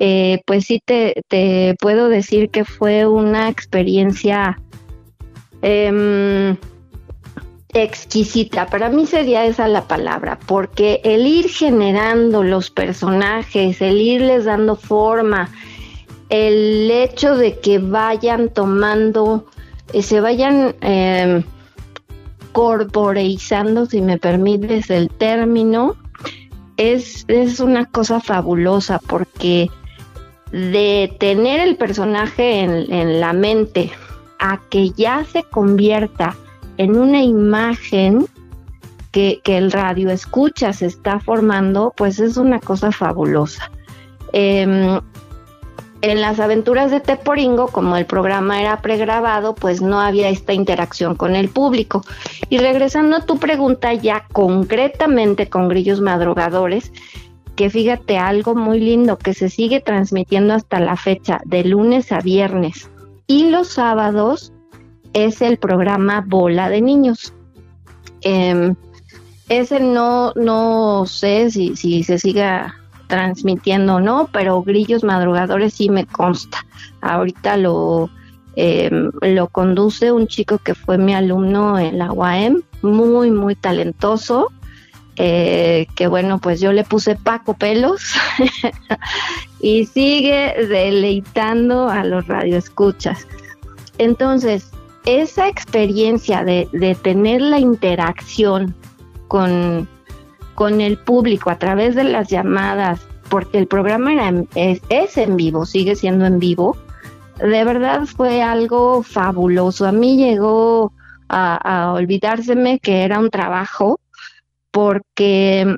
eh, 0.00 0.42
pues 0.46 0.64
sí 0.64 0.82
te, 0.84 1.14
puedo 1.80 2.08
decir 2.08 2.50
que 2.50 2.64
fue 2.64 3.06
una 3.06 3.48
experiencia 3.48 4.60
em, 5.62 6.56
exquisita. 7.72 8.66
Para 8.66 8.88
mí 8.88 9.06
sería 9.06 9.44
esa 9.44 9.68
la 9.68 9.82
palabra, 9.82 10.36
porque 10.46 11.00
el 11.04 11.24
ir 11.24 11.48
generando 11.48 12.42
los 12.42 12.70
personajes, 12.70 13.80
el 13.80 14.00
irles 14.00 14.46
dando 14.46 14.74
forma, 14.74 15.50
el 16.30 16.90
hecho 16.90 17.36
de 17.36 17.60
que 17.60 17.78
vayan 17.78 18.48
tomando, 18.48 19.46
eh, 19.92 20.02
se 20.02 20.20
vayan 20.20 20.74
em, 20.80 21.44
corporeizando, 22.56 23.84
si 23.84 24.00
me 24.00 24.16
permites 24.16 24.88
el 24.88 25.10
término, 25.10 25.94
es, 26.78 27.26
es 27.28 27.60
una 27.60 27.84
cosa 27.84 28.18
fabulosa 28.18 28.98
porque 28.98 29.68
de 30.52 31.14
tener 31.20 31.60
el 31.60 31.76
personaje 31.76 32.60
en, 32.60 33.20
la 33.20 33.34
mente 33.34 33.92
a 34.38 34.58
que 34.70 34.88
ya 34.92 35.22
se 35.30 35.42
convierta 35.42 36.34
en 36.78 36.96
una 36.96 37.22
imagen 37.22 38.24
que, 39.12 39.38
el 39.44 39.70
radio 39.70 40.08
escucha 40.08 40.72
se 40.72 40.86
está 40.86 41.20
formando, 41.20 41.92
pues 41.94 42.20
es 42.20 42.38
una 42.38 42.58
cosa 42.58 42.90
fabulosa. 42.90 43.70
Em, 44.32 44.98
en 46.10 46.20
las 46.20 46.38
aventuras 46.38 46.90
de 46.90 47.00
Teporingo, 47.00 47.68
como 47.68 47.96
el 47.96 48.06
programa 48.06 48.60
era 48.60 48.80
pregrabado, 48.80 49.54
pues 49.54 49.82
no 49.82 50.00
había 50.00 50.28
esta 50.28 50.52
interacción 50.52 51.16
con 51.16 51.34
el 51.34 51.48
público. 51.48 52.04
Y 52.48 52.58
regresando 52.58 53.16
a 53.16 53.26
tu 53.26 53.38
pregunta 53.38 53.92
ya 53.92 54.24
concretamente 54.32 55.48
con 55.48 55.68
Grillos 55.68 56.00
Madrugadores, 56.00 56.92
que 57.56 57.70
fíjate 57.70 58.18
algo 58.18 58.54
muy 58.54 58.78
lindo 58.78 59.18
que 59.18 59.34
se 59.34 59.48
sigue 59.50 59.80
transmitiendo 59.80 60.54
hasta 60.54 60.78
la 60.78 60.96
fecha, 60.96 61.40
de 61.44 61.64
lunes 61.64 62.12
a 62.12 62.20
viernes. 62.20 62.88
Y 63.26 63.50
los 63.50 63.68
sábados 63.68 64.52
es 65.12 65.42
el 65.42 65.56
programa 65.56 66.24
Bola 66.24 66.68
de 66.68 66.82
Niños. 66.82 67.32
Eh, 68.22 68.74
ese 69.48 69.80
no, 69.80 70.32
no 70.36 71.04
sé 71.06 71.50
si, 71.50 71.74
si 71.76 72.04
se 72.04 72.18
siga 72.18 72.76
transmitiendo 73.06 74.00
no, 74.00 74.28
pero 74.32 74.62
Grillos 74.62 75.04
Madrugadores 75.04 75.74
sí 75.74 75.88
me 75.88 76.06
consta. 76.06 76.64
Ahorita 77.00 77.56
lo, 77.56 78.10
eh, 78.56 78.90
lo 79.20 79.48
conduce 79.48 80.12
un 80.12 80.26
chico 80.26 80.58
que 80.58 80.74
fue 80.74 80.98
mi 80.98 81.14
alumno 81.14 81.78
en 81.78 81.98
la 81.98 82.12
UAM, 82.12 82.62
muy, 82.82 83.30
muy 83.30 83.54
talentoso. 83.54 84.52
Eh, 85.18 85.86
que 85.94 86.08
bueno, 86.08 86.38
pues 86.38 86.60
yo 86.60 86.72
le 86.72 86.84
puse 86.84 87.16
Paco 87.16 87.54
Pelos 87.54 88.12
y 89.60 89.86
sigue 89.86 90.54
deleitando 90.68 91.88
a 91.88 92.04
los 92.04 92.26
radioescuchas. 92.26 93.26
Entonces, 93.96 94.70
esa 95.06 95.48
experiencia 95.48 96.44
de 96.44 96.98
tener 97.02 97.40
la 97.40 97.58
interacción 97.58 98.74
con, 99.28 99.88
con 100.56 100.80
el 100.80 100.96
público 100.96 101.50
a 101.50 101.58
través 101.58 101.94
de 101.94 102.02
las 102.02 102.28
llamadas, 102.28 103.06
porque 103.28 103.58
el 103.58 103.68
programa 103.68 104.12
era 104.12 104.32
es, 104.56 105.16
en 105.18 105.36
vivo, 105.36 105.66
sigue 105.66 105.94
siendo 105.94 106.24
en 106.24 106.40
vivo, 106.40 106.76
de 107.38 107.62
verdad 107.62 108.06
fue 108.06 108.42
algo 108.42 109.02
fabuloso. 109.02 109.86
A 109.86 109.92
mí 109.92 110.16
llegó 110.16 110.92
a, 111.28 111.92
olvidárseme 111.94 112.80
que 112.80 113.02
era 113.02 113.20
un 113.20 113.30
trabajo, 113.30 114.00
porque 114.70 115.76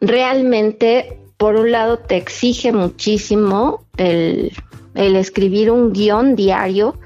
realmente, 0.00 1.20
por 1.36 1.54
un 1.54 1.70
lado, 1.70 1.98
te 1.98 2.16
exige 2.16 2.72
muchísimo 2.72 3.86
el, 3.96 4.52
el 4.94 5.16
escribir 5.16 5.70
un 5.70 5.92
guion 5.92 6.34
diario 6.34 6.98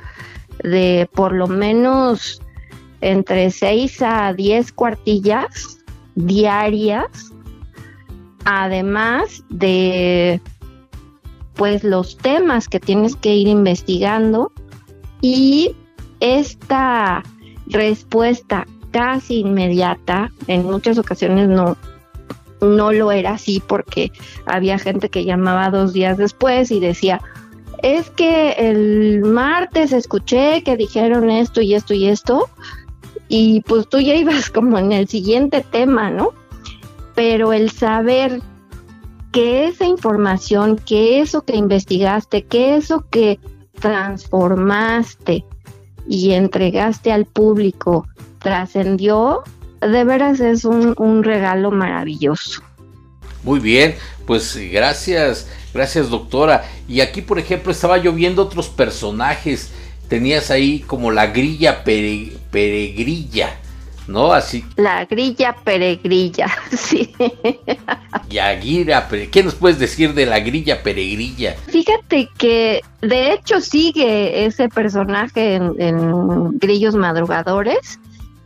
de 0.64 1.08
por 1.14 1.32
lo 1.32 1.48
menos 1.48 2.40
entre 3.02 3.50
6 3.50 4.02
a 4.02 4.32
10 4.32 4.72
cuartillas 4.72 5.77
diarias, 6.18 7.32
además 8.44 9.44
de 9.48 10.40
pues 11.54 11.82
los 11.82 12.16
temas 12.16 12.68
que 12.68 12.78
tienes 12.78 13.16
que 13.16 13.34
ir 13.34 13.48
investigando 13.48 14.52
y 15.20 15.74
esta 16.20 17.24
respuesta 17.66 18.66
casi 18.92 19.40
inmediata, 19.40 20.30
en 20.46 20.64
muchas 20.64 20.98
ocasiones 20.98 21.48
no, 21.48 21.76
no 22.60 22.92
lo 22.92 23.12
era 23.12 23.32
así 23.32 23.62
porque 23.66 24.12
había 24.46 24.78
gente 24.78 25.08
que 25.08 25.24
llamaba 25.24 25.70
dos 25.70 25.92
días 25.92 26.16
después 26.16 26.70
y 26.70 26.80
decía, 26.80 27.20
es 27.82 28.10
que 28.10 28.52
el 28.52 29.22
martes 29.22 29.92
escuché 29.92 30.62
que 30.62 30.76
dijeron 30.76 31.30
esto 31.30 31.60
y 31.60 31.74
esto 31.74 31.94
y 31.94 32.06
esto, 32.06 32.48
y 33.28 33.60
pues 33.62 33.88
tú 33.88 34.00
ya 34.00 34.14
ibas 34.14 34.50
como 34.54 34.78
en 34.78 34.92
el 34.92 35.08
siguiente 35.08 35.64
tema, 35.70 36.10
¿no? 36.10 36.32
Pero 37.14 37.52
el 37.52 37.70
saber 37.70 38.40
que 39.32 39.68
esa 39.68 39.84
información, 39.84 40.76
que 40.76 41.20
eso 41.20 41.42
que 41.42 41.56
investigaste, 41.56 42.44
que 42.44 42.76
eso 42.76 43.04
que 43.10 43.38
transformaste 43.80 45.44
y 46.08 46.32
entregaste 46.32 47.12
al 47.12 47.26
público 47.26 48.06
trascendió, 48.38 49.42
de 49.80 50.04
veras 50.04 50.40
es 50.40 50.64
un, 50.64 50.94
un 50.96 51.22
regalo 51.22 51.70
maravilloso. 51.70 52.62
Muy 53.42 53.60
bien, 53.60 53.94
pues 54.26 54.56
gracias, 54.72 55.48
gracias 55.72 56.10
doctora. 56.10 56.64
Y 56.88 57.00
aquí, 57.00 57.22
por 57.22 57.38
ejemplo, 57.38 57.72
estaba 57.72 57.98
yo 57.98 58.12
viendo 58.12 58.42
otros 58.42 58.68
personajes. 58.68 59.72
Tenías 60.08 60.50
ahí 60.50 60.80
como 60.80 61.10
la 61.10 61.26
grilla 61.26 61.84
peregrilla, 61.84 63.50
¿no? 64.06 64.32
Así. 64.32 64.64
La 64.76 65.04
grilla 65.04 65.54
peregrilla, 65.64 66.48
sí. 66.76 67.14
Yagira, 68.30 69.08
¿qué 69.30 69.42
nos 69.42 69.54
puedes 69.54 69.78
decir 69.78 70.14
de 70.14 70.26
la 70.26 70.40
grilla 70.40 70.82
peregrilla? 70.82 71.56
Fíjate 71.66 72.28
que 72.38 72.80
de 73.02 73.32
hecho 73.32 73.60
sigue 73.60 74.46
ese 74.46 74.68
personaje 74.68 75.56
en 75.56 76.58
Grillos 76.58 76.94
Madrugadores 76.94 77.98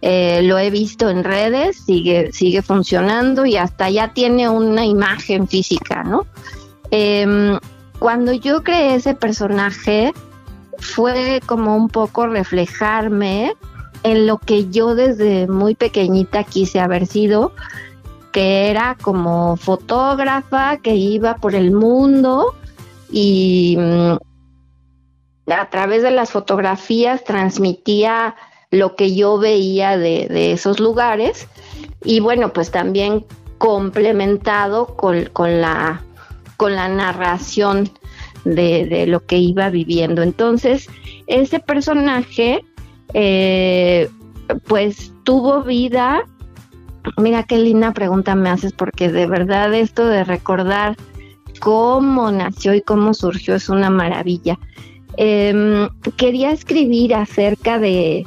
eh, 0.04 0.42
lo 0.42 0.59
he 0.59 0.69
visto 0.71 1.09
en 1.09 1.23
redes, 1.23 1.85
sigue, 1.87 2.33
sigue 2.33 2.61
funcionando 2.61 3.47
y 3.47 3.57
hasta 3.57 3.88
ya 3.88 4.12
tiene 4.12 4.49
una 4.49 4.85
imagen 4.85 5.47
física, 5.47 6.02
¿no? 6.02 6.26
Em, 6.90 7.57
cuando 8.00 8.33
yo 8.33 8.64
creé 8.64 8.97
ese 8.97 9.14
personaje 9.14 10.12
fue 10.82 11.40
como 11.46 11.76
un 11.76 11.88
poco 11.88 12.26
reflejarme 12.26 13.54
en 14.02 14.26
lo 14.26 14.38
que 14.38 14.68
yo 14.68 14.94
desde 14.94 15.46
muy 15.46 15.74
pequeñita 15.74 16.44
quise 16.44 16.80
haber 16.80 17.06
sido, 17.06 17.52
que 18.32 18.68
era 18.68 18.96
como 19.00 19.56
fotógrafa 19.56 20.78
que 20.78 20.96
iba 20.96 21.36
por 21.36 21.54
el 21.54 21.70
mundo 21.70 22.54
y 23.10 23.76
mm, 23.78 25.52
a 25.52 25.70
través 25.70 26.02
de 26.02 26.10
las 26.10 26.30
fotografías 26.30 27.22
transmitía 27.24 28.34
lo 28.70 28.96
que 28.96 29.14
yo 29.14 29.38
veía 29.38 29.98
de, 29.98 30.52
esos 30.52 30.80
lugares 30.80 31.46
y 32.02 32.20
bueno, 32.20 32.52
pues 32.52 32.70
también 32.70 33.24
complementado 33.58 34.96
con, 34.96 35.28
la, 35.60 36.02
con 36.56 36.74
la 36.74 36.88
narración 36.88 37.90
de, 38.44 39.06
lo 39.06 39.25
que 39.25 39.38
iba 39.38 39.70
viviendo. 39.70 40.22
Entonces, 40.22 40.88
ese 41.26 41.61
personaje, 41.61 42.64
eh, 43.14 44.08
pues 44.66 45.12
tuvo 45.25 45.62
vida. 45.62 46.25
Mira 47.16 47.42
qué 47.42 47.58
linda 47.58 47.92
pregunta 47.92 48.34
me 48.34 48.50
haces, 48.50 48.72
porque 48.72 49.11
de 49.11 49.26
verdad 49.26 49.75
esto 49.75 50.06
de 50.06 50.25
recordar 50.25 50.96
cómo 51.61 52.30
nació 52.30 52.75
y 52.75 52.82
cómo 52.82 53.14
surgió 53.14 53.54
es 53.54 53.68
una 53.68 53.90
maravilla. 53.90 54.58
Em, 55.16 55.88
quería 56.16 56.52
escribir 56.52 57.14
acerca 57.14 57.78
de, 57.78 58.26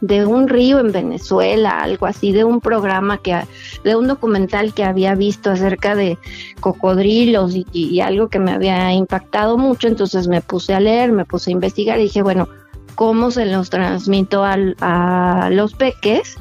de 0.00 0.24
un 0.26 0.48
río 0.48 0.78
en 0.78 0.92
Venezuela, 0.92 1.82
algo 1.82 2.06
así, 2.06 2.32
de 2.32 2.44
un 2.44 2.60
programa 2.60 3.18
que, 3.18 3.36
de 3.84 3.96
un 3.96 4.06
documental 4.06 4.72
que 4.74 4.84
había 4.84 5.14
visto 5.14 5.50
acerca 5.50 5.94
de 5.94 6.18
cocodrilos 6.60 7.54
y, 7.72 8.00
algo 8.00 8.28
que 8.28 8.38
me 8.38 8.52
había 8.52 8.92
impactado 8.92 9.58
mucho, 9.58 9.88
entonces 9.88 10.28
me 10.28 10.40
puse 10.40 10.74
a 10.74 10.80
leer, 10.80 11.12
me 11.12 11.24
puse 11.24 11.50
a 11.50 11.52
investigar 11.52 11.98
y 11.98 12.04
dije, 12.04 12.22
bueno, 12.22 12.48
¿cómo 12.94 13.30
se 13.30 13.46
los 13.46 13.70
transmito 13.70 14.44
a 14.44 15.48
los 15.50 15.74
peques? 15.74 16.36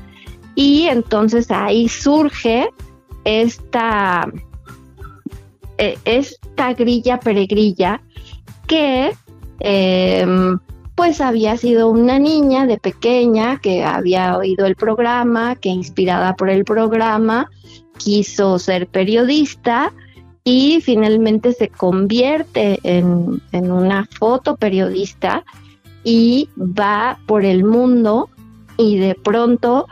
Y 0.58 0.88
entonces 0.88 1.52
ahí 1.52 1.88
surge 1.88 2.68
esta, 3.26 4.28
e, 5.78 5.98
esta 6.06 6.74
grilla 6.74 7.20
peregrilla 7.20 8.02
que 8.66 9.12
eh, 9.60 10.26
pues 10.98 11.22
había 11.22 11.56
sido 11.58 11.92
una 11.92 12.18
niña 12.18 12.66
de 12.66 12.80
pequeña 12.80 13.60
que 13.60 13.86
había 13.86 14.36
oído 14.36 14.66
el 14.66 14.76
programa, 14.76 15.56
que 15.56 15.70
inspirada 15.70 16.36
por 16.36 16.50
el 16.50 16.66
programa 16.66 17.52
quiso 17.98 18.58
ser 18.58 18.88
periodista 18.88 19.94
y 20.44 20.82
finalmente 20.82 21.54
se 21.54 21.70
convierte 21.70 22.80
en, 22.82 23.40
en 23.52 23.72
una 23.72 24.08
fotoperiodista 24.20 25.44
y 26.04 26.50
va 26.58 27.20
por 27.28 27.46
el 27.46 27.64
mundo 27.64 28.32
y 28.76 28.98
de 28.98 29.14
pronto 29.14 29.86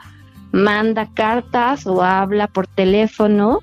manda 0.51 1.07
cartas 1.13 1.85
o 1.85 2.01
habla 2.01 2.47
por 2.47 2.65
teléfono 2.65 3.59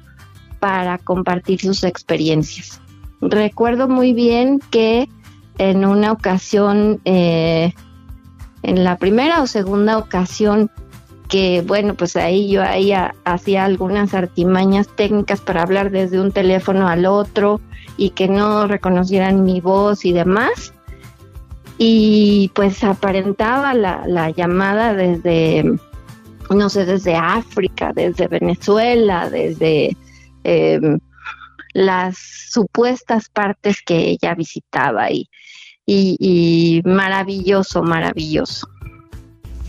para 0.61 0.96
compartir 0.98 1.61
sus 1.61 1.83
experiencias. 1.83 2.81
Recuerdo 3.20 3.88
muy 3.88 4.12
bien 4.12 4.61
que 4.70 5.09
en 5.70 5.85
una 5.85 6.11
ocasión, 6.11 7.01
eh, 7.05 7.72
en 8.64 8.83
la 8.83 8.96
primera 8.96 9.40
o 9.42 9.46
segunda 9.46 9.96
ocasión, 9.96 10.70
que 11.29 11.62
bueno, 11.64 11.94
pues 11.94 12.16
ahí 12.16 12.51
yo 12.51 12.62
ahí 12.64 12.92
hacía 13.25 13.64
algunas 13.64 14.12
artimañas 14.12 14.88
técnicas 14.96 15.40
para 15.40 15.62
hablar 15.62 15.92
desde 15.92 16.20
un 16.20 16.33
teléfono 16.33 16.88
al 16.88 17.07
otro 17.07 17.61
y 17.96 18.11
que 18.11 18.27
no 18.27 18.66
reconocieran 18.66 19.44
mi 19.44 19.61
voz 19.61 20.05
y 20.05 20.12
demás. 20.12 20.75
Y 21.79 22.51
pues 22.55 22.83
aparentaba 22.83 23.72
la, 23.72 24.03
la 24.07 24.31
llamada 24.31 24.94
desde, 24.94 25.79
no 26.51 26.68
sé, 26.70 26.85
desde 26.87 27.14
África, 27.14 27.92
desde 27.94 28.27
Venezuela, 28.27 29.31
desde 29.31 29.96
eh, 30.42 30.81
las 31.72 32.18
supuestas 32.51 33.29
partes 33.29 33.81
que 33.81 34.11
ella 34.11 34.35
visitaba 34.35 35.11
y, 35.11 35.29
y, 36.18 36.83
maravilloso, 36.85 37.83
maravilloso. 37.83 38.68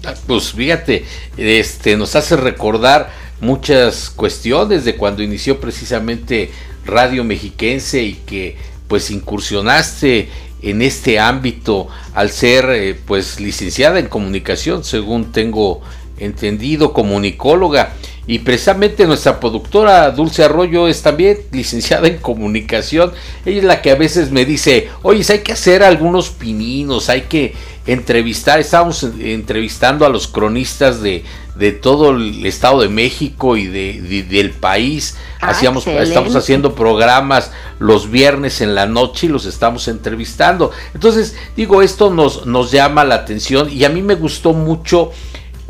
Ah, 0.06 0.14
pues 0.28 0.52
fíjate, 0.52 1.06
este 1.38 1.96
nos 1.96 2.16
hace 2.16 2.36
recordar 2.36 3.10
muchas 3.40 4.10
cuestiones 4.10 4.86
de 4.86 4.96
cuando 4.96 5.24
inició 5.24 5.60
precisamente 5.60 6.52
Radio 6.86 7.24
Mexiquense 7.24 8.04
y 8.04 8.14
que 8.14 8.58
pues 8.88 9.12
incursionaste 9.12 10.30
en 10.62 10.82
este 10.82 11.20
ámbito 11.20 11.88
al 12.14 12.32
ser 12.32 12.70
eh, 12.70 12.96
pues 13.06 13.40
licenciada 13.40 14.00
en 14.00 14.08
comunicación, 14.08 14.84
según 14.84 15.32
tengo 15.32 15.82
entendido, 16.18 16.94
comunicóloga. 16.94 17.94
Y 18.26 18.40
precisamente 18.40 19.06
nuestra 19.06 19.40
productora 19.40 20.10
Dulce 20.12 20.44
Arroyo 20.44 20.88
es 20.88 21.02
también 21.02 21.40
licenciada 21.52 22.08
en 22.08 22.20
comunicación. 22.20 23.12
Ella 23.46 23.58
es 23.58 23.64
la 23.66 23.82
que 23.82 23.92
a 23.92 23.96
veces 23.96 24.32
me 24.32 24.46
dice, 24.46 24.90
oye, 25.02 25.26
hay 25.30 25.40
que 25.40 25.52
hacer 25.52 25.84
algunos 25.84 26.30
pininos, 26.30 27.10
hay 27.10 27.24
que 27.24 27.54
entrevistar. 27.86 28.62
Estamos 28.62 29.04
entrevistando 29.04 30.06
a 30.06 30.10
los 30.10 30.30
cronistas 30.30 31.02
de, 31.02 31.26
de 31.56 31.74
todo 31.74 32.12
el 32.12 32.46
Estado 32.46 32.82
de 32.82 32.88
México 32.88 33.58
y 33.58 33.68
de, 33.68 34.24
del 34.30 34.52
país. 34.52 35.18
Ah, 35.42 35.50
Hacíamos, 35.50 35.86
estamos 35.86 36.36
haciendo 36.38 36.76
programas 36.76 37.52
los 37.80 38.10
viernes 38.10 38.62
en 38.62 38.74
la 38.74 38.86
noche 38.86 39.28
y 39.28 39.30
los 39.30 39.46
estamos 39.46 39.90
entrevistando. 39.90 40.72
Entonces, 40.94 41.36
digo, 41.58 41.82
esto 41.82 42.10
nos, 42.10 42.46
nos 42.46 42.72
llama 42.72 43.04
la 43.04 43.16
atención 43.16 43.70
y 43.70 43.84
a 43.84 43.90
mí 43.90 44.02
me 44.02 44.16
gustó 44.16 44.54
mucho 44.54 45.12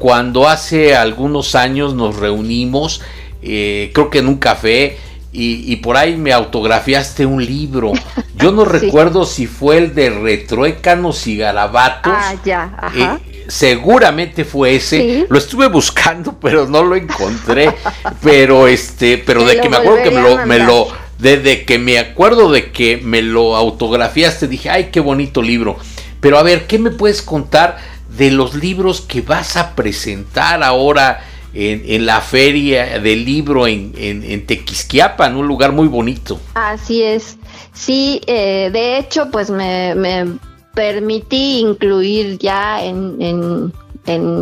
cuando 0.03 0.49
hace 0.49 0.97
algunos 0.97 1.55
años 1.55 1.93
nos 1.93 2.17
reunimos, 2.17 2.99
eh, 3.41 3.89
creo 3.93 4.09
que 4.09 4.19
en 4.19 4.27
un 4.27 4.35
café, 4.35 4.97
y, 5.31 5.77
por 5.77 5.95
ahí 5.95 6.17
me 6.17 6.33
autografiaste 6.33 7.25
un 7.25 7.43
libro. 7.43 7.93
Yo 8.35 8.51
no 8.51 8.65
recuerdo 8.65 9.25
si 9.25 9.47
fue 9.47 9.77
el 9.77 9.95
de 9.95 10.09
Retruécanos 10.09 11.25
y 11.25 11.37
Garabatos. 11.37 12.13
Ah, 12.13 12.35
ya, 12.43 12.75
ajá. 12.77 13.21
Eh, 13.23 13.45
seguramente 13.47 14.43
fue 14.43 14.75
ese. 14.75 15.25
Lo 15.29 15.37
estuve 15.37 15.69
buscando, 15.69 16.37
pero 16.41 16.67
no 16.67 16.83
lo 16.83 16.97
encontré. 16.97 17.73
pero 18.21 18.67
este, 18.67 19.19
pero 19.19 19.45
de 19.45 19.61
que 19.61 19.69
me 19.69 19.77
acuerdo 19.77 20.03
que 20.03 20.11
me 20.11 20.21
lo, 20.21 20.45
me 20.45 20.59
lo, 20.59 20.87
desde 21.17 21.63
que 21.63 21.79
me 21.79 21.97
acuerdo 21.97 22.51
de 22.51 22.73
que 22.73 22.97
me 22.97 23.21
lo 23.21 23.55
autografiaste, 23.55 24.49
dije, 24.49 24.69
ay, 24.69 24.89
qué 24.91 24.99
bonito 24.99 25.41
libro. 25.41 25.77
Pero 26.19 26.37
a 26.37 26.43
ver, 26.43 26.67
¿qué 26.67 26.77
me 26.77 26.91
puedes 26.91 27.21
contar? 27.21 27.77
De 28.17 28.31
los 28.31 28.55
libros 28.55 29.01
que 29.01 29.21
vas 29.21 29.57
a 29.57 29.75
presentar 29.75 30.63
ahora 30.63 31.21
en, 31.53 32.05
la 32.05 32.21
feria 32.21 32.99
del 32.99 33.25
libro 33.25 33.67
en, 33.67 33.93
en, 33.95 34.45
Tequisquiapan, 34.45 35.35
un 35.35 35.47
lugar 35.47 35.71
muy 35.71 35.87
bonito. 35.87 36.39
Así 36.55 37.03
es. 37.03 37.37
Sí, 37.73 38.21
eh, 38.25 38.69
de 38.71 38.97
hecho, 38.97 39.29
pues 39.31 39.49
me, 39.49 40.37
permití 40.73 41.59
incluir 41.59 42.39
ya 42.39 42.83
en, 42.83 43.17
en, 43.19 43.71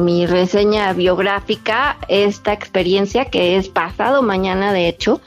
mi 0.04 0.26
reseña 0.26 0.92
biográfica 0.94 1.98
esta 2.08 2.52
experiencia 2.52 3.26
que 3.26 3.58
es 3.58 3.70
pasado 3.70 4.22
mañana, 4.22 4.74
de 4.74 4.88
hecho. 4.88 5.22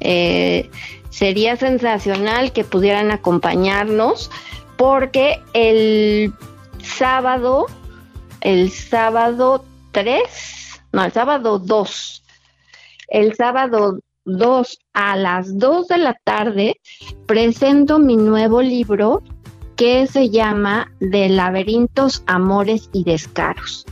Eh, 0.00 0.70
sería 1.10 1.56
sensacional 1.56 2.52
que 2.52 2.64
pudieran 2.64 3.10
acompañarnos 3.10 4.30
porque 4.76 5.40
el 5.52 6.32
sábado, 6.86 7.66
el 8.40 8.70
sábado 8.70 9.64
3, 9.92 10.20
no, 10.92 11.04
el 11.04 11.12
sábado 11.12 11.58
2, 11.58 12.22
el 13.08 13.34
sábado 13.34 13.98
2 14.24 14.78
a 14.92 15.16
las 15.16 15.58
2 15.58 15.88
de 15.88 15.98
la 15.98 16.14
tarde 16.24 16.80
presento 17.26 17.98
mi 17.98 18.16
nuevo 18.16 18.62
libro 18.62 19.22
que 19.76 20.06
se 20.06 20.30
llama 20.30 20.90
De 21.00 21.28
laberintos, 21.28 22.24
amores 22.26 22.88
y 22.92 23.04
descaros. 23.04 23.84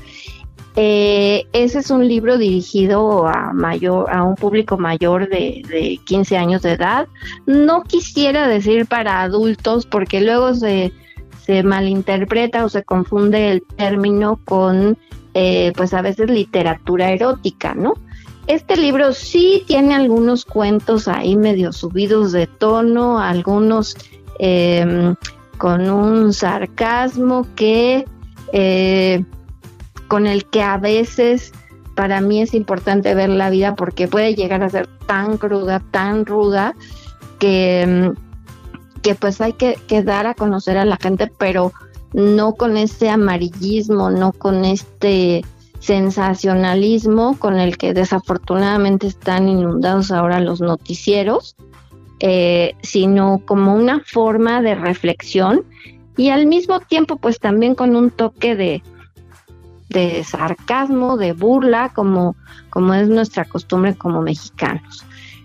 Eh, 0.77 1.47
ese 1.53 1.79
es 1.79 1.91
un 1.91 2.09
libro 2.09 2.37
dirigido 2.37 3.29
a 3.29 3.53
mayor, 3.53 4.11
a 4.11 4.25
un 4.25 4.35
público 4.35 4.77
mayor 4.77 5.29
de, 5.29 5.63
de 5.69 6.01
15 6.05 6.37
años 6.37 6.63
de 6.63 6.73
edad. 6.73 7.07
No 7.47 7.85
quisiera 7.85 8.49
decir 8.49 8.87
para 8.87 9.23
adultos 9.23 9.87
porque 9.87 10.21
luego 10.21 10.55
se, 10.55 10.93
se 11.45 11.63
malinterpreta 11.63 12.65
o 12.65 12.69
se 12.69 12.85
confunde 12.85 13.51
el 13.51 13.63
término 13.63 14.41
con, 14.45 14.97
eh, 15.35 15.73
pues 15.77 15.93
a 15.95 16.03
veces 16.03 16.31
literatura 16.31 17.11
erótica, 17.11 17.75
¿no? 17.75 17.95
Este 18.47 18.77
libro 18.77 19.13
sí 19.13 19.65
tiene 19.67 19.95
algunos 19.95 20.45
cuentos 20.45 21.09
ahí 21.09 21.37
medio 21.37 21.73
subidos 21.73 22.33
de 22.33 22.47
tono, 22.47 23.19
algunos 23.19 23.97
em, 24.39 25.15
con 25.57 25.89
un 25.89 26.33
sarcasmo 26.33 27.47
que 27.55 28.05
eh, 28.53 29.25
con 30.09 30.27
el 30.27 30.45
que 30.45 30.63
a 30.63 30.77
veces 30.77 31.53
para 31.95 32.21
mí 32.21 32.43
es 32.43 32.55
importante 32.55 33.15
ver 33.15 33.31
la 33.31 33.51
vida 33.51 33.75
porque 33.75 34.09
puede 34.09 34.35
llegar 34.35 34.63
a 34.63 34.69
ser 34.69 34.89
tan 35.07 35.39
cruda, 35.39 35.81
tan 35.91 36.27
ruda, 36.27 36.75
que, 37.39 38.13
que 39.05 39.15
pues 39.15 39.41
hay 39.43 39.53
que, 39.53 39.77
dar 40.03 40.27
a 40.27 40.35
conocer 40.35 40.79
a 40.79 40.87
la 40.87 40.97
gente, 40.97 41.31
pero 41.39 41.73
no 42.15 42.55
con 42.55 42.79
ese 42.79 43.11
amarillismo, 43.11 44.11
no 44.11 44.33
con 44.33 44.65
este 44.65 45.45
sensacionalismo 45.79 47.39
con 47.39 47.61
el 47.61 47.77
que 47.77 47.93
desafortunadamente 47.93 49.07
están 49.07 49.47
inundados 49.51 50.11
ahora 50.11 50.41
los 50.41 50.63
noticieros, 50.63 51.55
eh, 52.21 52.75
sino 52.83 53.43
como 53.45 53.75
una 53.75 54.01
forma 54.01 54.63
de 54.63 54.75
reflexión 54.75 55.65
y 56.17 56.31
al 56.31 56.47
mismo 56.47 56.81
tiempo 56.81 57.17
pues 57.17 57.39
también 57.39 57.75
con 57.75 57.97
un 57.97 58.11
toque 58.11 58.57
de, 58.57 58.83
de 59.91 60.25
sarcasmo, 60.25 61.19
de 61.19 61.35
burla, 61.35 61.91
como, 61.95 62.37
como 62.71 62.95
es 62.95 63.09
nuestra 63.09 63.45
costumbre 63.45 63.95
como 63.95 64.23
mexicanos. 64.23 65.05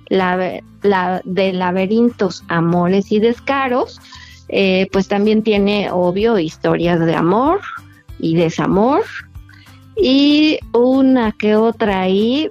De 0.10 1.54
laberintos, 1.54 2.44
amores 2.48 3.12
y 3.12 3.20
descaros, 3.20 4.00
eh, 4.48 4.88
pues 4.92 5.08
también 5.08 5.44
tiene, 5.44 5.90
obvio, 5.92 6.40
historias 6.40 7.00
de 7.00 7.16
amor 7.16 7.62
y 8.20 8.36
desamor 8.36 9.04
y 9.96 10.60
una 10.74 11.32
que 11.34 11.56
otra 11.56 12.02
ahí 12.02 12.50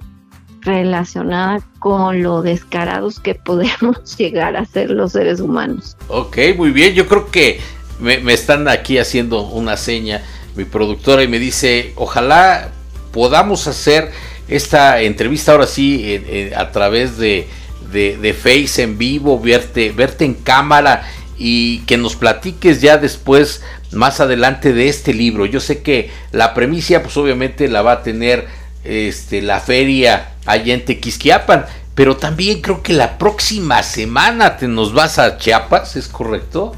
relacionada 0.61 1.61
con 1.79 2.21
lo 2.21 2.41
descarados 2.41 3.19
que 3.19 3.35
podemos 3.35 4.15
llegar 4.17 4.55
a 4.55 4.65
ser 4.65 4.91
los 4.91 5.13
seres 5.13 5.39
humanos. 5.39 5.97
Ok, 6.07 6.37
muy 6.55 6.71
bien, 6.71 6.93
yo 6.93 7.07
creo 7.07 7.29
que 7.29 7.59
me, 7.99 8.19
me 8.19 8.33
están 8.33 8.67
aquí 8.67 8.97
haciendo 8.97 9.41
una 9.41 9.77
seña 9.77 10.21
mi 10.55 10.65
productora 10.65 11.23
y 11.23 11.27
me 11.27 11.39
dice, 11.39 11.93
ojalá 11.95 12.69
podamos 13.11 13.67
hacer 13.67 14.11
esta 14.49 15.01
entrevista 15.01 15.51
ahora 15.51 15.67
sí 15.67 16.51
a 16.55 16.71
través 16.71 17.17
de, 17.17 17.47
de, 17.91 18.33
Face 18.33 18.81
en 18.81 18.97
vivo, 18.97 19.39
verte, 19.39 19.91
verte 19.91 20.25
en 20.25 20.33
cámara 20.33 21.03
y 21.37 21.79
que 21.81 21.97
nos 21.97 22.15
platiques 22.15 22.81
ya 22.81 22.97
después, 22.97 23.63
más 23.91 24.19
adelante 24.19 24.73
de 24.73 24.89
este 24.89 25.13
libro. 25.13 25.45
Yo 25.45 25.59
sé 25.59 25.81
que 25.81 26.11
la 26.31 26.53
premisa, 26.53 27.01
pues 27.01 27.15
obviamente 27.17 27.67
la 27.67 27.81
va 27.81 27.93
a 27.93 28.03
tener 28.03 28.47
este, 28.83 29.41
la 29.41 29.59
feria 29.59 30.33
allá 30.45 30.73
en 30.73 30.85
Tequisquiapan, 30.85 31.65
pero 31.95 32.17
también 32.17 32.61
creo 32.61 32.83
que 32.83 32.93
la 32.93 33.17
próxima 33.17 33.83
semana 33.83 34.57
te 34.57 34.67
nos 34.67 34.93
vas 34.93 35.19
a 35.19 35.37
Chiapas, 35.37 35.95
¿es 35.95 36.07
correcto? 36.07 36.75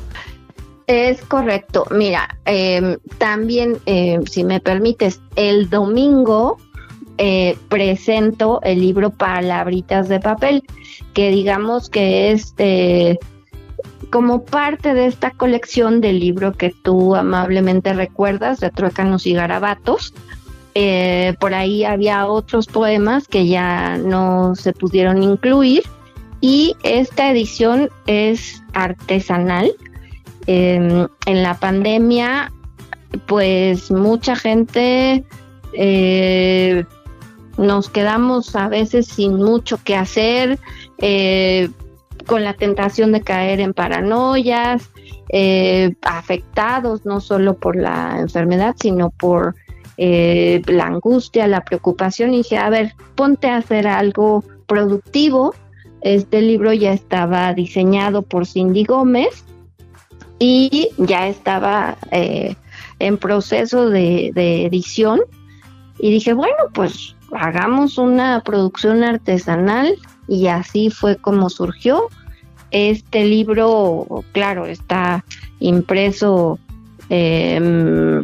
Es 0.87 1.21
correcto. 1.21 1.85
Mira, 1.91 2.37
em, 2.45 2.97
también, 3.17 3.77
em, 3.85 4.25
si 4.25 4.43
me 4.43 4.59
permites, 4.59 5.21
el 5.35 5.69
domingo 5.69 6.57
eh, 7.23 7.55
presento 7.69 8.59
el 8.63 8.81
libro 8.81 9.11
Palabritas 9.11 10.09
de 10.09 10.19
Papel, 10.19 10.63
que 11.13 11.29
digamos 11.29 11.89
que 11.89 12.31
es 12.31 12.55
eh, 12.57 13.17
como 14.09 14.43
parte 14.43 14.93
de 14.93 15.05
esta 15.05 15.31
colección 15.31 16.01
del 16.01 16.19
libro 16.19 16.53
que 16.53 16.73
tú 16.83 17.15
amablemente 17.15 17.93
recuerdas, 17.93 18.59
de 18.59 18.71
Truécanos 18.71 19.27
y 19.27 19.33
Garabatos. 19.33 20.13
Eh, 20.73 21.35
por 21.39 21.53
ahí 21.53 21.83
había 21.83 22.25
otros 22.27 22.65
poemas 22.65 23.27
que 23.27 23.45
ya 23.45 23.97
no 23.97 24.55
se 24.55 24.71
pudieron 24.71 25.21
incluir 25.21 25.83
y 26.39 26.75
esta 26.83 27.29
edición 27.29 27.89
es 28.07 28.63
artesanal 28.73 29.75
Em, 30.47 31.07
en 31.27 31.43
la 31.43 31.53
pandemia, 31.55 32.51
pues 33.27 33.91
mucha 33.91 34.35
gente 34.35 35.23
nos 37.61 37.89
quedamos 37.89 38.55
a 38.55 38.67
veces 38.67 39.07
sin 39.07 39.35
mucho 39.35 39.79
que 39.83 39.95
hacer, 39.95 40.59
eh, 40.97 41.69
con 42.27 42.43
la 42.43 42.53
tentación 42.53 43.11
de 43.11 43.21
caer 43.21 43.59
en 43.59 43.73
paranoias, 43.73 44.89
eh, 45.29 45.93
afectados 46.01 47.05
no 47.05 47.21
solo 47.21 47.55
por 47.55 47.75
la 47.75 48.17
enfermedad, 48.19 48.75
sino 48.79 49.09
por 49.09 49.55
la 49.97 50.85
angustia, 50.87 51.45
la 51.45 51.63
preocupación. 51.63 52.33
Y 52.33 52.37
dije, 52.37 52.57
a 52.57 52.71
ver, 52.71 52.95
ponte 53.13 53.47
a 53.49 53.57
hacer 53.57 53.85
algo 53.87 54.43
productivo. 54.65 55.53
Este 56.01 56.41
libro 56.41 56.73
ya 56.73 56.91
estaba 56.91 57.53
diseñado 57.53 58.23
por 58.23 58.47
Cindy 58.47 58.83
Gómez 58.83 59.45
y 60.41 60.89
ya 60.97 61.27
estaba 61.27 61.97
eh, 62.09 62.55
en 62.97 63.19
proceso 63.19 63.91
de, 63.91 64.31
edición 64.65 65.19
y 65.99 66.09
dije, 66.09 66.33
bueno, 66.33 66.55
pues 66.73 67.15
hagamos 67.33 67.97
una 67.97 68.41
producción 68.41 69.03
artesanal 69.03 69.95
y 70.27 70.47
así 70.47 70.89
fue 70.89 71.17
como 71.17 71.49
surgió. 71.49 72.07
Este 72.71 73.25
libro, 73.25 74.23
claro, 74.31 74.65
está 74.65 75.25
impreso 75.59 76.57
em, 77.09 78.23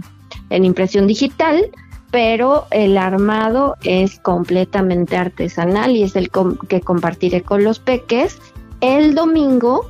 en 0.49 0.65
impresión 0.65 1.07
digital, 1.07 1.69
pero 2.11 2.65
el 2.71 2.97
armado 2.97 3.75
es 3.83 4.19
completamente 4.19 5.17
artesanal 5.17 5.95
y 5.95 6.03
es 6.03 6.15
el 6.15 6.31
que 6.69 6.79
compartiré 6.79 7.41
con 7.41 7.63
los 7.63 7.79
peques 7.79 8.39
el 8.79 9.15
domingo 9.15 9.89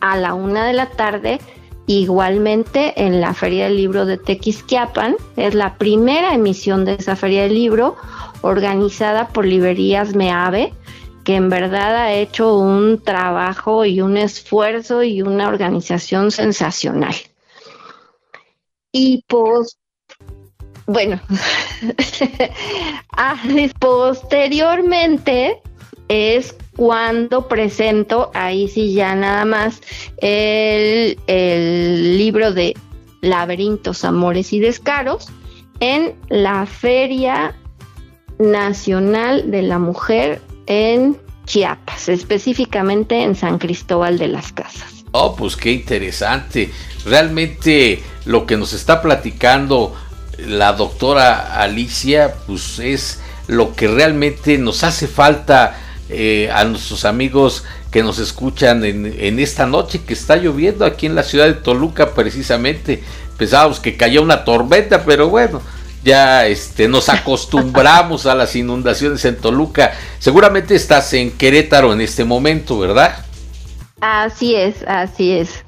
a 0.00 0.16
la 0.16 0.34
una 0.34 0.66
de 0.66 0.72
la 0.72 0.90
tarde, 0.90 1.40
igualmente 1.86 2.92
en 3.04 3.20
la 3.20 3.34
Feria 3.34 3.64
del 3.64 3.76
Libro 3.76 4.06
de 4.06 4.18
Tequisquiapan. 4.18 5.16
Es 5.36 5.54
la 5.54 5.74
primera 5.76 6.34
emisión 6.34 6.84
de 6.84 6.94
esa 6.94 7.16
Feria 7.16 7.42
del 7.42 7.54
Libro 7.54 7.96
organizada 8.40 9.28
por 9.28 9.46
Librerías 9.46 10.14
Meave, 10.14 10.72
que 11.24 11.36
en 11.36 11.48
verdad 11.48 11.96
ha 11.96 12.12
hecho 12.12 12.58
un 12.58 13.02
trabajo 13.02 13.84
y 13.84 14.00
un 14.00 14.16
esfuerzo 14.16 15.02
y 15.02 15.22
una 15.22 15.48
organización 15.48 16.30
sensacional. 16.30 17.14
Y 18.92 19.24
pues, 19.26 19.78
bueno, 20.86 21.20
ah, 23.16 23.36
posteriormente 23.78 25.60
es 26.08 26.54
cuando 26.76 27.48
presento, 27.48 28.30
ahí 28.34 28.68
sí 28.68 28.94
ya 28.94 29.14
nada 29.14 29.44
más, 29.44 29.80
el, 30.18 31.16
libro 32.18 32.52
de 32.52 32.74
Laberintos, 33.20 34.04
Amores 34.04 34.52
y 34.52 34.60
Descaros 34.60 35.28
en 35.80 36.14
la 36.28 36.66
Feria 36.66 37.54
Nacional 38.38 39.50
de 39.50 39.62
la 39.62 39.78
Mujer 39.78 40.40
en 40.66 41.16
Chiapas, 41.46 42.08
específicamente 42.08 43.22
en 43.22 43.34
San 43.34 43.58
Cristóbal 43.58 44.18
de 44.18 44.28
las 44.28 44.52
Casas. 44.52 45.04
Oh, 45.12 45.36
pues 45.36 45.56
qué 45.56 45.72
interesante. 45.72 46.70
Realmente 47.04 48.02
lo 48.24 48.46
que 48.46 48.56
nos 48.56 48.72
está 48.72 49.00
platicando 49.00 49.94
la 50.38 50.72
doctora 50.72 51.60
Alicia, 51.60 52.34
pues 52.46 52.78
es 52.78 53.20
lo 53.46 53.74
que 53.74 53.88
realmente 53.88 54.58
nos 54.58 54.82
hace 54.84 55.06
falta 55.06 55.78
eh, 56.08 56.50
a 56.52 56.64
nuestros 56.64 57.04
amigos 57.04 57.64
que 57.90 58.02
nos 58.02 58.18
escuchan 58.18 58.84
en, 58.84 59.38
esta 59.38 59.66
noche 59.66 60.02
que 60.06 60.14
está 60.14 60.36
lloviendo 60.36 60.84
aquí 60.84 61.06
en 61.06 61.14
la 61.14 61.22
ciudad 61.22 61.46
de 61.46 61.54
Toluca 61.54 62.14
precisamente. 62.14 63.02
Pensábamos 63.38 63.80
que 63.80 63.96
cayó 63.96 64.22
una 64.22 64.44
tormenta, 64.44 65.04
pero 65.04 65.28
bueno, 65.28 65.62
ya 66.04 66.46
este, 66.46 66.88
nos 66.88 67.08
acostumbramos 67.08 68.26
a 68.26 68.34
las 68.34 68.54
inundaciones 68.56 69.24
en 69.24 69.36
Toluca. 69.36 69.92
Seguramente 70.18 70.74
estás 70.74 71.12
en 71.14 71.30
Querétaro 71.30 71.92
en 71.92 72.00
este 72.00 72.24
momento, 72.24 72.78
¿verdad? 72.78 73.24
Así 74.00 74.54
es, 74.54 74.82
así 74.86 75.32
es. 75.32 75.64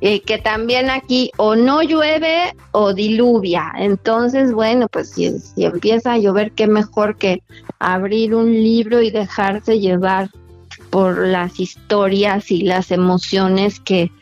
Eh, 0.00 0.20
que 0.20 0.38
también 0.38 0.90
aquí 0.90 1.32
o 1.38 1.56
no 1.56 1.82
llueve 1.82 2.54
o 2.70 2.94
diluvia. 2.94 3.72
Entonces, 3.78 4.52
bueno, 4.52 4.86
pues 4.88 5.10
si, 5.10 5.34
empieza 5.56 6.12
a 6.12 6.18
llover, 6.18 6.52
qué 6.52 6.68
mejor 6.68 7.16
que 7.16 7.42
abrir 7.80 8.34
un 8.34 8.52
libro 8.52 9.02
y 9.02 9.10
dejarse 9.10 9.80
llevar 9.80 10.30
por 10.90 11.26
las 11.26 11.58
historias 11.58 12.50
y 12.52 12.62
las 12.62 12.92
emociones 12.92 13.80
que, 13.80 14.12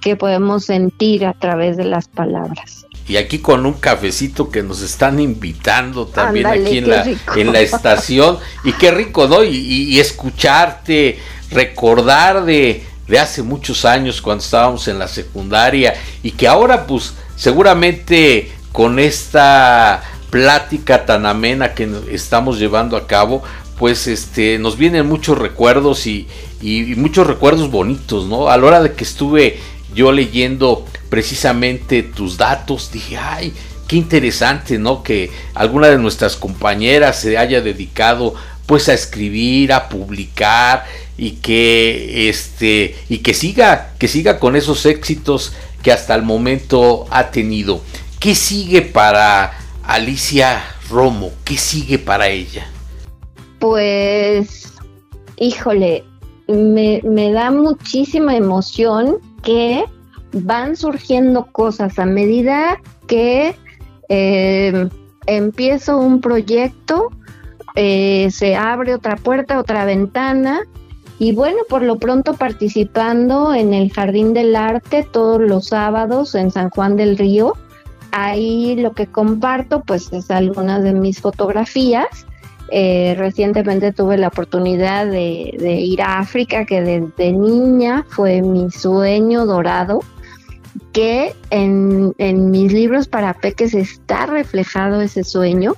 que 0.00 0.16
podemos 0.16 0.64
sentir 0.64 1.24
a 1.24 1.34
través 1.34 1.76
de 1.76 1.84
las 1.84 2.08
palabras. 2.08 2.86
Y 3.06 3.16
aquí 3.16 3.38
con 3.38 3.66
un 3.66 3.74
cafecito 3.74 4.50
que 4.50 4.62
nos 4.62 4.82
están 4.82 5.20
invitando 5.20 6.06
también 6.06 6.46
aquí 6.46 6.78
en 6.78 6.90
la, 6.90 7.04
en 7.36 7.52
la 7.52 7.60
estación. 7.60 8.38
Y 8.64 8.72
qué 8.72 8.90
rico, 8.90 9.26
¿no? 9.26 9.42
Y, 9.42 9.98
escucharte, 9.98 11.18
recordar 11.50 12.44
de, 12.44 12.84
de 13.10 13.18
hace 13.18 13.42
muchos 13.42 13.84
años 13.84 14.22
cuando 14.22 14.42
estábamos 14.42 14.88
en 14.88 14.98
la 14.98 15.08
secundaria 15.08 15.94
y 16.22 16.30
que 16.30 16.48
ahora 16.48 16.86
pues 16.86 17.12
seguramente 17.36 18.50
con 18.72 18.98
esta 18.98 20.02
plática 20.30 21.04
tan 21.04 21.26
amena 21.26 21.74
que 21.74 21.90
estamos 22.12 22.58
llevando 22.58 22.96
a 22.96 23.06
cabo, 23.06 23.42
pues 23.78 24.06
este, 24.06 24.58
nos 24.58 24.76
vienen 24.76 25.06
muchos 25.06 25.36
recuerdos 25.36 26.06
y, 26.06 26.28
y, 26.62 26.94
muchos 26.94 27.26
recuerdos 27.26 27.70
bonitos, 27.70 28.26
¿no? 28.26 28.48
A 28.48 28.56
la 28.56 28.66
hora 28.66 28.82
de 28.82 28.92
que 28.92 29.04
estuve 29.04 29.58
yo 29.94 30.12
leyendo 30.12 30.86
precisamente 31.08 32.04
tus 32.04 32.36
datos, 32.36 32.92
dije, 32.92 33.16
ay, 33.16 33.52
qué 33.88 33.96
interesante, 33.96 34.78
¿no? 34.78 35.02
Que 35.02 35.30
alguna 35.54 35.88
de 35.88 35.98
nuestras 35.98 36.36
compañeras 36.36 37.20
se 37.20 37.36
haya 37.36 37.60
dedicado 37.60 38.34
pues 38.66 38.88
a 38.88 38.94
escribir, 38.94 39.72
a 39.72 39.88
publicar 39.88 40.84
y 41.20 41.32
que 41.32 42.30
este 42.30 42.96
y 43.10 43.18
que 43.18 43.34
siga, 43.34 43.92
que 43.98 44.08
siga 44.08 44.38
con 44.38 44.56
esos 44.56 44.86
éxitos 44.86 45.52
que 45.82 45.92
hasta 45.92 46.14
el 46.14 46.22
momento 46.22 47.04
ha 47.10 47.30
tenido. 47.30 47.82
¿Qué 48.18 48.34
sigue 48.34 48.80
para 48.80 49.52
Alicia 49.82 50.62
Romo? 50.88 51.30
¿Qué 51.44 51.58
sigue 51.58 51.98
para 51.98 52.28
ella? 52.28 52.66
Pues, 53.58 54.72
híjole, 55.36 56.04
me, 56.48 57.32
da 57.32 57.50
muchísima 57.50 58.34
emoción 58.34 59.18
que 59.42 59.84
van 60.32 60.74
surgiendo 60.74 61.44
cosas 61.52 61.98
a 61.98 62.06
medida 62.06 62.80
que 63.06 63.54
eh, 64.08 64.88
empiezo 65.26 65.98
un 65.98 66.22
proyecto, 66.22 67.10
eh, 67.76 68.28
se 68.30 68.56
abre 68.56 68.94
otra 68.94 69.16
puerta, 69.16 69.60
otra 69.60 69.84
ventana. 69.84 70.62
Y 71.20 71.34
bueno, 71.34 71.58
por 71.68 71.82
lo 71.82 71.98
pronto 71.98 72.32
participando 72.32 73.52
en 73.52 73.74
el 73.74 73.92
Jardín 73.92 74.32
del 74.32 74.56
Arte 74.56 75.06
todos 75.08 75.38
los 75.38 75.66
sábados 75.66 76.34
en 76.34 76.50
San 76.50 76.70
Juan 76.70 76.96
del 76.96 77.18
Río. 77.18 77.58
Ahí 78.10 78.74
lo 78.76 78.94
que 78.94 79.06
comparto 79.06 79.82
pues 79.82 80.10
es 80.14 80.30
algunas 80.30 80.82
de 80.82 80.94
mis 80.94 81.20
fotografías. 81.20 82.06
Eh, 82.70 83.14
recientemente 83.18 83.92
tuve 83.92 84.16
la 84.16 84.28
oportunidad 84.28 85.06
de, 85.06 85.52
ir 85.60 86.00
a 86.00 86.20
África, 86.20 86.64
que 86.64 86.80
desde 86.80 87.32
niña 87.32 88.06
fue 88.08 88.40
mi 88.40 88.70
sueño 88.70 89.44
dorado, 89.44 90.00
que 90.94 91.34
en, 91.50 92.14
mis 92.50 92.72
libros 92.72 93.08
para 93.08 93.34
peques 93.34 93.74
está 93.74 94.24
reflejado 94.24 95.02
ese 95.02 95.22
sueño. 95.22 95.74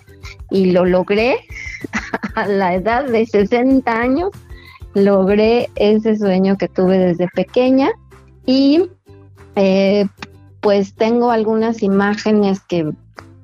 Y 0.53 0.67
lo 0.67 0.85
logré 0.85 1.39
a 2.37 2.47
la 2.47 2.75
edad 2.75 3.07
de 3.07 3.27
60 3.27 3.91
años, 3.91 4.31
logré 4.95 5.71
ese 5.77 6.17
sueño 6.17 6.57
que 6.57 6.69
tuve 6.69 6.99
desde 6.99 7.29
pequeña 7.29 7.91
y 8.47 8.89
eh, 9.57 10.07
pues 10.61 10.95
tengo 10.95 11.31
algunas 11.31 11.83
imágenes 11.83 12.61
que 12.61 12.93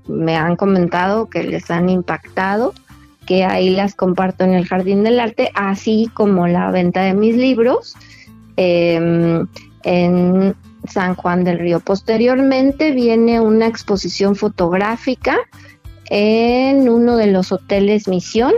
me 0.06 0.36
han 0.36 0.56
comentado 0.56 1.28
que 1.28 1.42
les 1.42 1.70
han 1.70 1.88
impactado 1.88 2.72
que 3.28 3.44
ahí 3.44 3.68
las 3.68 3.94
comparto 3.94 4.44
en 4.44 4.54
el 4.54 4.66
Jardín 4.66 5.04
del 5.04 5.20
Arte, 5.20 5.50
así 5.54 6.10
como 6.14 6.48
la 6.48 6.70
venta 6.70 7.02
de 7.02 7.12
mis 7.12 7.36
libros 7.36 7.94
em, 8.56 9.46
en 9.82 10.56
San 10.88 11.14
Juan 11.14 11.44
del 11.44 11.58
Río. 11.58 11.80
Posteriormente 11.80 12.90
viene 12.92 13.38
una 13.38 13.66
exposición 13.66 14.34
fotográfica 14.34 15.36
en 16.08 16.88
uno 16.88 17.18
de 17.18 17.26
los 17.26 17.52
hoteles 17.52 18.08
Misión. 18.08 18.54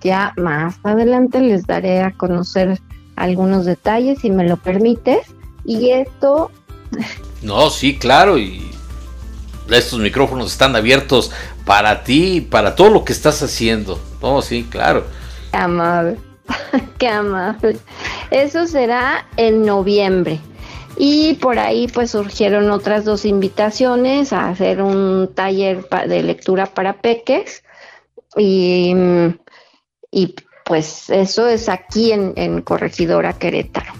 Ya 0.00 0.32
más 0.36 0.76
adelante 0.84 1.40
les 1.40 1.66
daré 1.66 2.02
a 2.02 2.12
conocer 2.12 2.80
algunos 3.16 3.64
detalles, 3.64 4.20
si 4.20 4.30
me 4.30 4.48
lo 4.48 4.56
permites. 4.56 5.26
Y 5.64 5.90
esto... 5.90 6.50
No, 7.42 7.70
sí, 7.70 7.98
claro, 7.98 8.38
y 8.38 8.70
estos 9.68 9.98
micrófonos 9.98 10.52
están 10.52 10.76
abiertos 10.76 11.32
para 11.64 12.04
ti, 12.04 12.40
para 12.40 12.76
todo 12.76 12.90
lo 12.90 13.04
que 13.04 13.12
estás 13.12 13.42
haciendo. 13.42 13.98
Oh, 14.20 14.42
sí, 14.42 14.66
claro. 14.70 15.04
Qué 15.50 15.56
amable, 15.56 16.18
qué 16.98 17.08
amable. 17.08 17.78
Eso 18.30 18.66
será 18.66 19.26
en 19.36 19.64
noviembre. 19.64 20.40
Y 20.96 21.34
por 21.34 21.58
ahí 21.58 21.88
pues 21.88 22.10
surgieron 22.10 22.70
otras 22.70 23.04
dos 23.04 23.24
invitaciones 23.24 24.32
a 24.32 24.50
hacer 24.50 24.82
un 24.82 25.30
taller 25.34 25.88
de 26.06 26.22
lectura 26.22 26.66
para 26.66 27.00
peques. 27.00 27.64
Y, 28.36 28.94
y 30.12 30.36
pues 30.64 31.10
eso 31.10 31.48
es 31.48 31.68
aquí 31.68 32.12
en, 32.12 32.34
en 32.36 32.62
Corregidora 32.62 33.32
Querétaro. 33.32 33.92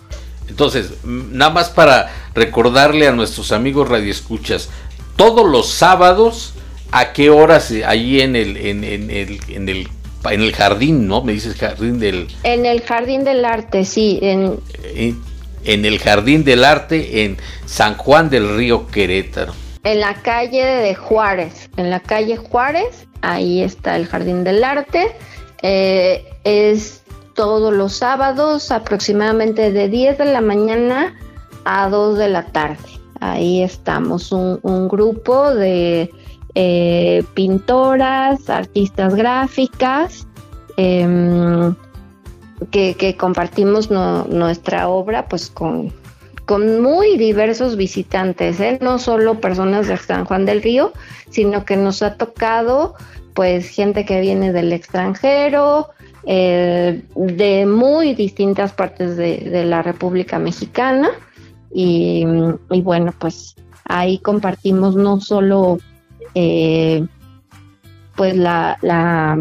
Entonces, 0.49 0.93
nada 1.05 1.53
más 1.53 1.71
para 1.71 2.13
recordarle 2.35 3.09
a 3.09 3.13
nuestros 3.13 3.51
amigos 3.51 3.89
radioescuchas, 3.89 4.69
todos 5.17 5.45
los 5.51 5.69
sábados 5.69 6.55
¿A 6.93 7.15
qué 7.15 7.31
horas 7.31 7.73
ahí 7.87 8.21
en 8.21 8.37
el, 8.37 8.59
en, 8.59 8.85
el, 8.85 9.41
en 9.49 9.69
el 9.69 9.89
en 10.31 10.41
el 10.41 10.53
jardín, 10.53 11.09
¿no? 11.09 11.23
Me 11.25 11.33
dices 11.33 11.57
jardín 11.57 11.99
del... 11.99 12.29
En 12.45 12.65
el 12.65 12.83
jardín 12.83 13.25
del 13.25 13.45
arte, 13.45 13.85
sí. 13.85 14.21
En... 14.23 14.61
en, 15.65 15.85
el 15.85 15.99
jardín 15.99 16.45
del 16.45 16.65
arte 16.65 17.25
en 17.25 17.39
San 17.67 17.97
Juan 17.97 18.31
del 18.31 18.57
Río 18.57 18.87
Querétaro. 18.87 19.53
En 19.83 19.99
la 19.99 20.15
calle 20.15 20.65
de 20.65 20.95
Juárez, 20.95 21.71
en 21.77 21.91
la 21.91 21.99
calle 21.99 22.37
Juárez, 22.37 23.09
ahí 23.21 23.63
está 23.63 23.97
el 23.97 24.07
jardín 24.07 24.45
del 24.45 24.63
arte. 24.63 25.11
Eh, 25.63 26.25
es 26.45 27.03
todos 27.35 27.73
los 27.73 27.95
sábados, 27.95 28.71
aproximadamente 28.71 29.73
de 29.73 29.89
10 29.89 30.19
de 30.19 30.25
la 30.27 30.41
mañana 30.41 31.15
a 31.65 31.89
2 31.89 32.19
de 32.19 32.29
la 32.29 32.47
tarde. 32.47 32.79
Ahí 33.21 33.63
estamos, 33.63 34.33
un, 34.33 34.89
grupo 34.89 35.55
de 35.55 36.11
eh, 36.55 37.25
pintoras, 37.35 38.51
artistas 38.51 39.15
gráficas, 39.15 40.27
em, 40.77 41.75
que, 42.71 43.17
compartimos 43.17 43.91
nuestra 43.91 44.89
obra 44.89 45.29
pues 45.29 45.51
con, 45.51 45.93
con 46.47 46.83
muy 46.83 47.17
diversos 47.17 47.77
visitantes, 47.77 48.59
¿eh? 48.61 48.79
no 48.83 48.99
solo 48.99 49.41
personas 49.41 49.87
de 49.87 49.97
San 49.97 50.25
Juan 50.25 50.45
del 50.45 50.63
Río, 50.63 50.93
sino 51.31 51.65
que 51.65 51.77
nos 51.77 52.03
ha 52.03 52.17
tocado 52.17 52.95
pues 53.35 53.69
gente 53.69 54.05
que 54.05 54.21
viene 54.21 54.53
del 54.53 54.73
extranjero, 54.73 55.91
eh, 56.27 57.03
de 57.15 57.67
muy 57.67 58.15
distintas 58.15 58.73
partes 58.73 59.17
de, 59.17 59.65
la 59.65 59.83
República 59.83 60.39
Mexicana 60.39 61.11
y, 61.75 62.25
bueno 62.83 63.13
pues 63.19 63.57
ahí 63.85 64.19
compartimos 64.19 64.95
no 64.95 65.21
solo 65.21 65.79
eh, 66.35 67.05
pues 68.15 68.37
la, 68.37 68.79
la, 68.83 69.39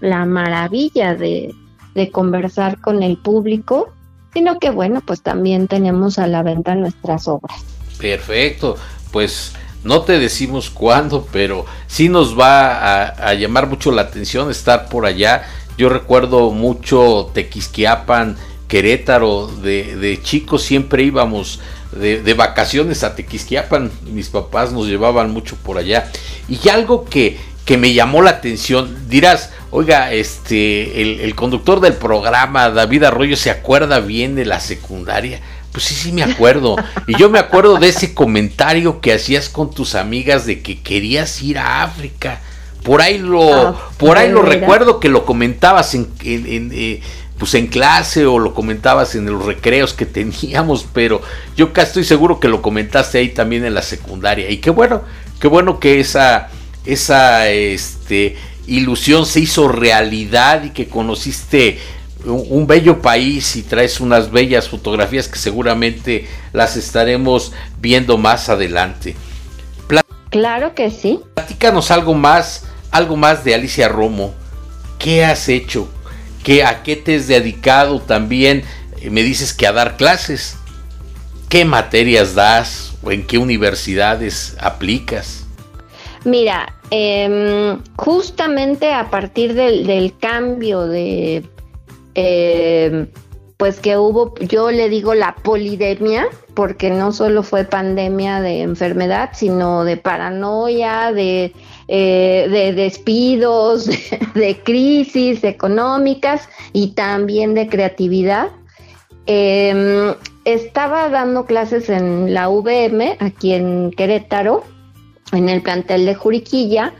la 0.00 0.24
maravilla 0.24 1.14
de, 1.14 1.54
de 1.94 2.10
conversar 2.10 2.80
con 2.80 3.02
el 3.02 3.18
público, 3.18 3.92
sino 4.32 4.58
que 4.58 4.70
bueno, 4.70 5.02
pues 5.04 5.22
también 5.22 5.66
tenemos 5.66 6.18
a 6.18 6.26
la 6.26 6.42
venta 6.42 6.74
nuestras 6.74 7.26
obras. 7.28 7.64
Perfecto, 7.98 8.76
pues 9.10 9.54
no 9.84 10.02
te 10.02 10.18
decimos 10.18 10.70
cuándo, 10.70 11.26
pero 11.32 11.64
sí 11.86 12.08
nos 12.08 12.38
va 12.38 13.06
a, 13.06 13.34
llamar 13.34 13.68
mucho 13.68 13.92
la 13.92 14.02
atención 14.02 14.50
estar 14.50 14.88
por 14.88 15.06
allá. 15.06 15.44
Yo 15.76 15.88
recuerdo 15.88 16.50
mucho 16.50 17.30
Tequisquiapan, 17.32 18.36
Querétaro, 18.66 19.46
de, 19.46 19.96
de 19.96 20.20
chicos 20.22 20.62
siempre 20.62 21.04
íbamos 21.04 21.60
de, 21.92 22.34
vacaciones 22.34 23.04
a 23.04 23.14
Tequisquiapan. 23.14 23.90
Mis 24.12 24.28
papás 24.28 24.72
nos 24.72 24.86
llevaban 24.86 25.30
mucho 25.30 25.56
por 25.56 25.78
allá. 25.78 26.10
Y 26.48 26.68
algo 26.68 27.04
que, 27.04 27.38
que 27.64 27.78
me 27.78 27.92
llamó 27.92 28.22
la 28.22 28.30
atención, 28.30 29.08
dirás, 29.08 29.50
oiga, 29.70 30.12
este, 30.12 31.00
el, 31.00 31.20
el, 31.20 31.34
conductor 31.34 31.80
del 31.80 31.94
programa, 31.94 32.70
David 32.70 33.04
Arroyo, 33.04 33.36
¿se 33.36 33.50
acuerda 33.50 34.00
bien 34.00 34.34
de 34.34 34.44
la 34.44 34.60
secundaria? 34.60 35.40
Pues 35.72 35.84
sí, 35.84 35.94
sí 35.94 36.12
me 36.12 36.22
acuerdo. 36.22 36.76
Y 37.06 37.16
yo 37.16 37.30
me 37.30 37.38
acuerdo 37.38 37.76
de 37.78 37.88
ese 37.88 38.14
comentario 38.14 39.00
que 39.00 39.12
hacías 39.12 39.48
con 39.48 39.70
tus 39.70 39.94
amigas 39.94 40.46
de 40.46 40.62
que 40.62 40.80
querías 40.80 41.42
ir 41.42 41.58
a 41.58 41.82
África. 41.82 42.40
Por 42.82 43.02
ahí 43.02 43.18
lo, 43.18 43.54
ah, 43.54 43.90
por 43.98 44.16
ahí 44.16 44.30
lo 44.30 44.42
recuerdo 44.42 45.00
que 45.00 45.08
lo 45.08 45.24
comentabas 45.24 45.94
en, 45.94 46.08
en, 46.24 46.70
eh, 46.72 47.00
pues 47.38 47.54
en 47.54 47.66
clase 47.66 48.26
o 48.26 48.38
lo 48.38 48.54
comentabas 48.54 49.14
en 49.14 49.26
los 49.26 49.44
recreos 49.44 49.94
que 49.94 50.06
teníamos, 50.06 50.86
pero 50.92 51.20
yo 51.56 51.72
casi 51.72 51.88
estoy 51.88 52.04
seguro 52.04 52.40
que 52.40 52.48
lo 52.48 52.62
comentaste 52.62 53.18
ahí 53.18 53.28
también 53.28 53.64
en 53.64 53.74
la 53.74 53.82
secundaria. 53.82 54.50
Y 54.50 54.58
qué 54.58 54.70
bueno, 54.70 55.02
qué 55.40 55.48
bueno 55.48 55.78
que 55.78 56.00
esa, 56.00 56.48
esa 56.84 57.48
este, 57.48 58.36
ilusión 58.66 59.26
se 59.26 59.40
hizo 59.40 59.68
realidad 59.68 60.64
y 60.64 60.70
que 60.70 60.88
conociste 60.88 61.78
un, 62.24 62.66
bello 62.66 63.00
país 63.00 63.56
y 63.56 63.62
traes 63.62 64.00
unas 64.00 64.30
bellas 64.30 64.68
fotografías 64.68 65.28
que 65.28 65.38
seguramente 65.38 66.26
las 66.52 66.76
estaremos 66.76 67.52
viendo 67.80 68.18
más 68.18 68.48
adelante. 68.48 69.16
claro 70.30 70.74
que 70.74 70.90
sí. 70.90 71.20
Platícanos 71.34 71.90
algo 71.90 72.14
más, 72.14 72.66
algo 72.90 73.16
más 73.16 73.44
de 73.44 73.54
Alicia 73.54 73.88
Romo. 73.88 74.34
¿Qué 74.98 75.24
has 75.24 75.48
hecho? 75.48 75.88
¿Qué, 76.42 76.64
¿A 76.64 76.82
qué 76.82 76.96
te 76.96 77.16
has 77.16 77.28
dedicado 77.28 78.00
también? 78.00 78.64
Eh, 79.00 79.10
me 79.10 79.22
dices 79.22 79.54
que 79.54 79.66
a 79.66 79.72
dar 79.72 79.96
clases. 79.96 80.56
¿Qué 81.48 81.64
materias 81.64 82.34
das 82.34 82.94
o 83.02 83.10
en 83.10 83.26
qué 83.26 83.38
universidades 83.38 84.56
aplicas? 84.60 85.46
Mira, 86.24 86.74
em, 86.90 87.80
justamente 87.96 88.92
a 88.92 89.08
partir 89.08 89.54
del, 89.54 90.14
cambio 90.18 90.86
de, 90.86 91.44
em, 92.18 93.08
pues 93.58 93.80
que 93.80 93.98
hubo, 93.98 94.34
yo 94.38 94.70
le 94.70 94.88
digo 94.88 95.14
la 95.14 95.34
polidemia, 95.34 96.28
porque 96.54 96.90
no 96.90 97.12
solo 97.12 97.42
fue 97.42 97.64
pandemia 97.64 98.40
de 98.40 98.62
enfermedad, 98.62 99.30
sino 99.32 99.84
de 99.84 99.96
paranoia, 99.96 101.12
de, 101.12 101.52
eh, 101.88 102.46
de 102.50 102.72
despidos, 102.72 103.86
de, 104.34 104.60
crisis 104.62 105.42
económicas 105.42 106.48
y 106.72 106.92
también 106.92 107.54
de 107.54 107.68
creatividad. 107.68 108.50
Em, 109.26 110.14
estaba 110.44 111.08
dando 111.08 111.44
clases 111.44 111.90
en 111.90 112.32
la 112.32 112.48
VM, 112.48 113.16
aquí 113.18 113.54
en 113.54 113.90
Querétaro, 113.90 114.62
en 115.32 115.48
el 115.48 115.62
plantel 115.62 116.06
de 116.06 116.14
Juriquilla, 116.14 116.94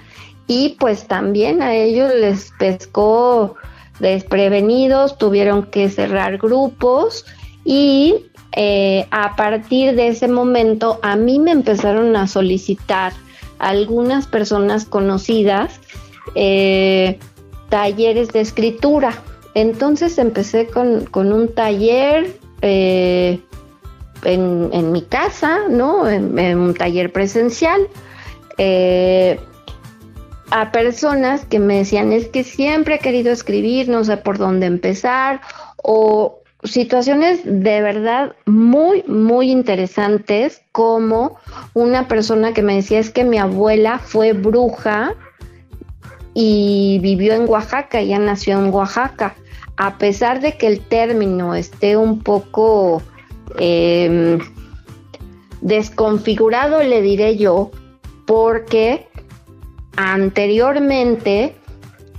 y 0.49 0.77
pues 0.81 1.07
también 1.07 1.63
a 1.63 1.75
ellos 1.75 2.13
les 2.15 2.51
pescó 2.59 3.55
desprevenidos, 4.01 5.19
tuvieron 5.19 5.65
que 5.65 5.89
cerrar 5.91 6.39
grupos 6.39 7.25
y 7.65 8.27
eh, 8.53 9.07
a 9.11 9.37
partir 9.37 9.95
de 9.95 10.09
ese 10.09 10.29
momento 10.29 10.99
a 11.03 11.17
mí 11.17 11.39
me 11.39 11.51
empezaron 11.51 12.17
a 12.17 12.27
solicitar 12.27 13.13
algunas 13.59 14.27
personas 14.27 14.85
conocidas 14.85 15.81
eh, 16.35 17.19
talleres 17.69 18.29
de 18.29 18.41
escritura. 18.41 19.13
Entonces 19.55 20.19
empecé 20.19 20.67
con, 20.67 21.09
un 21.15 21.55
taller 21.55 22.39
eh, 22.63 23.41
en, 24.25 24.93
mi 24.93 25.03
casa, 25.03 25.69
¿no? 25.69 26.09
En, 26.09 26.59
un 26.59 26.75
taller 26.75 27.13
presencial. 27.13 27.89
Eh, 28.57 29.41
a 30.51 30.73
personas 30.73 31.45
que 31.45 31.59
me 31.59 31.79
decían, 31.79 32.13
es 32.13 32.29
que 32.29 32.45
siempre 32.45 32.97
he 32.97 32.99
querido 32.99 33.33
escribir, 33.33 33.89
no 33.89 34.05
sé 34.05 34.17
por 34.17 34.39
dónde 34.39 34.67
empezar, 34.67 35.41
o 35.77 36.41
situaciones 36.65 37.41
de 37.45 37.83
verdad 37.83 38.35
muy, 38.47 39.05
muy 39.07 39.51
interesantes, 39.51 40.63
como 40.73 41.37
una 41.75 42.09
persona 42.09 42.53
que 42.53 42.63
me 42.63 42.77
decía, 42.77 42.99
es 42.99 43.11
que 43.11 43.25
mi 43.25 43.39
abuela 43.39 43.99
fue 43.99 44.33
bruja 44.33 45.15
y 46.35 46.99
vivió 47.03 47.35
en 47.35 47.49
Oaxaca, 47.49 48.01
ella 48.01 48.19
nació 48.19 48.59
en 48.59 48.73
Oaxaca 48.73 49.35
a 49.79 49.97
pesar 49.97 50.41
de 50.41 50.57
que 50.57 50.67
el 50.67 50.81
término 50.81 51.55
esté 51.55 51.97
un 51.97 52.21
poco 52.21 53.01
em, 53.59 54.41
desconfigurado, 55.61 56.83
le 56.83 57.01
diré 57.01 57.37
yo, 57.37 57.71
porque 58.27 59.08
anteriormente 59.99 61.57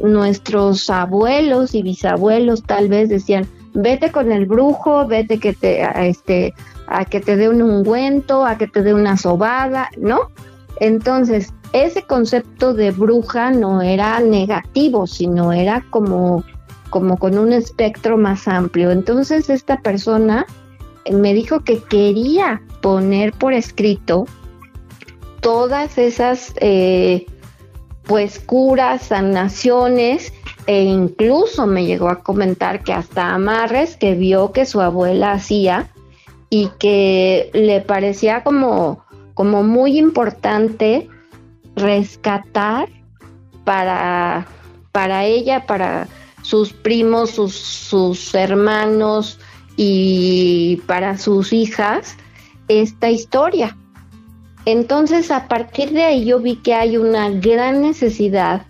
nuestros 0.01 0.89
abuelos 0.89 1.73
y 1.73 1.81
bisabuelos 1.81 2.63
tal 2.63 2.89
vez 2.89 3.07
decían, 3.07 3.47
vete 3.73 4.11
con 4.11 4.33
el 4.33 4.45
brujo, 4.45 5.07
vete 5.07 5.39
que 5.39 5.53
te, 5.53 5.83
a, 5.83 6.05
este, 6.05 6.53
a 6.87 7.05
que 7.05 7.21
te 7.21 7.37
dé 7.37 7.47
un 7.47 7.61
ungüento, 7.61 8.45
a 8.45 8.57
que 8.57 8.67
te 8.67 8.83
dé 8.83 8.93
una 8.93 9.15
sobada, 9.15 9.89
¿no? 9.97 10.29
Entonces, 10.81 11.53
ese 11.71 12.03
concepto 12.03 12.73
de 12.73 12.91
bruja 12.91 13.51
no 13.51 13.81
era 13.81 14.19
negativo, 14.19 15.07
sino 15.07 15.53
era 15.53 15.85
como 15.89 16.43
como 16.89 17.17
con 17.17 17.37
un 17.37 17.53
espectro 17.53 18.17
más 18.17 18.47
amplio. 18.47 18.89
Entonces 18.89 19.47
esta 19.51 19.79
persona 19.81 20.47
me 21.11 21.35
dijo 21.35 21.59
que 21.59 21.79
quería 21.83 22.63
poner 22.81 23.31
por 23.33 23.53
escrito 23.53 24.25
todas 25.39 25.99
esas 25.99 26.53
eh, 26.61 27.27
pues 28.09 28.39
curas, 28.39 29.03
sanaciones 29.03 30.33
e 30.65 30.81
incluso 30.81 31.67
me 31.67 31.85
llegó 31.85 32.09
a 32.09 32.23
comentar 32.23 32.83
que 32.83 32.91
hasta 32.91 33.35
amarres 33.35 33.97
que 33.97 34.15
vio 34.15 34.51
que 34.51 34.65
su 34.65 34.81
abuela 34.81 35.33
hacía 35.33 35.91
y 36.49 36.71
que 36.79 37.51
le 37.53 37.81
parecía 37.81 38.43
como, 38.43 39.05
como 39.35 39.61
muy 39.61 39.99
importante 39.99 41.07
rescatar 41.75 42.89
para, 43.63 44.47
para 44.91 45.25
ella, 45.25 45.67
para 45.67 46.07
sus 46.41 46.73
primos, 46.73 47.29
sus, 47.29 48.33
hermanos 48.33 49.37
y 49.77 50.81
para 50.87 51.19
sus 51.19 51.53
hijas 51.53 52.17
esta 52.67 53.11
historia. 53.11 53.77
Entonces, 54.71 55.31
a 55.31 55.47
partir 55.47 55.93
de 55.93 56.03
ahí 56.03 56.25
yo 56.25 56.39
vi 56.39 56.57
que 56.57 56.75
hay 56.75 56.95
una 56.95 57.31
gran 57.31 57.81
necesidad 57.81 58.67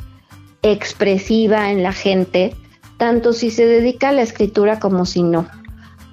expresiva 0.62 1.72
en 1.72 1.84
la 1.84 1.92
gente, 1.92 2.56
tanto 2.96 3.34
si 3.34 3.52
se 3.52 3.66
dedica 3.66 4.08
a 4.08 4.14
la 4.14 4.22
escritura 4.22 4.80
como 4.80 5.06
si 5.06 5.24
no. 5.24 5.46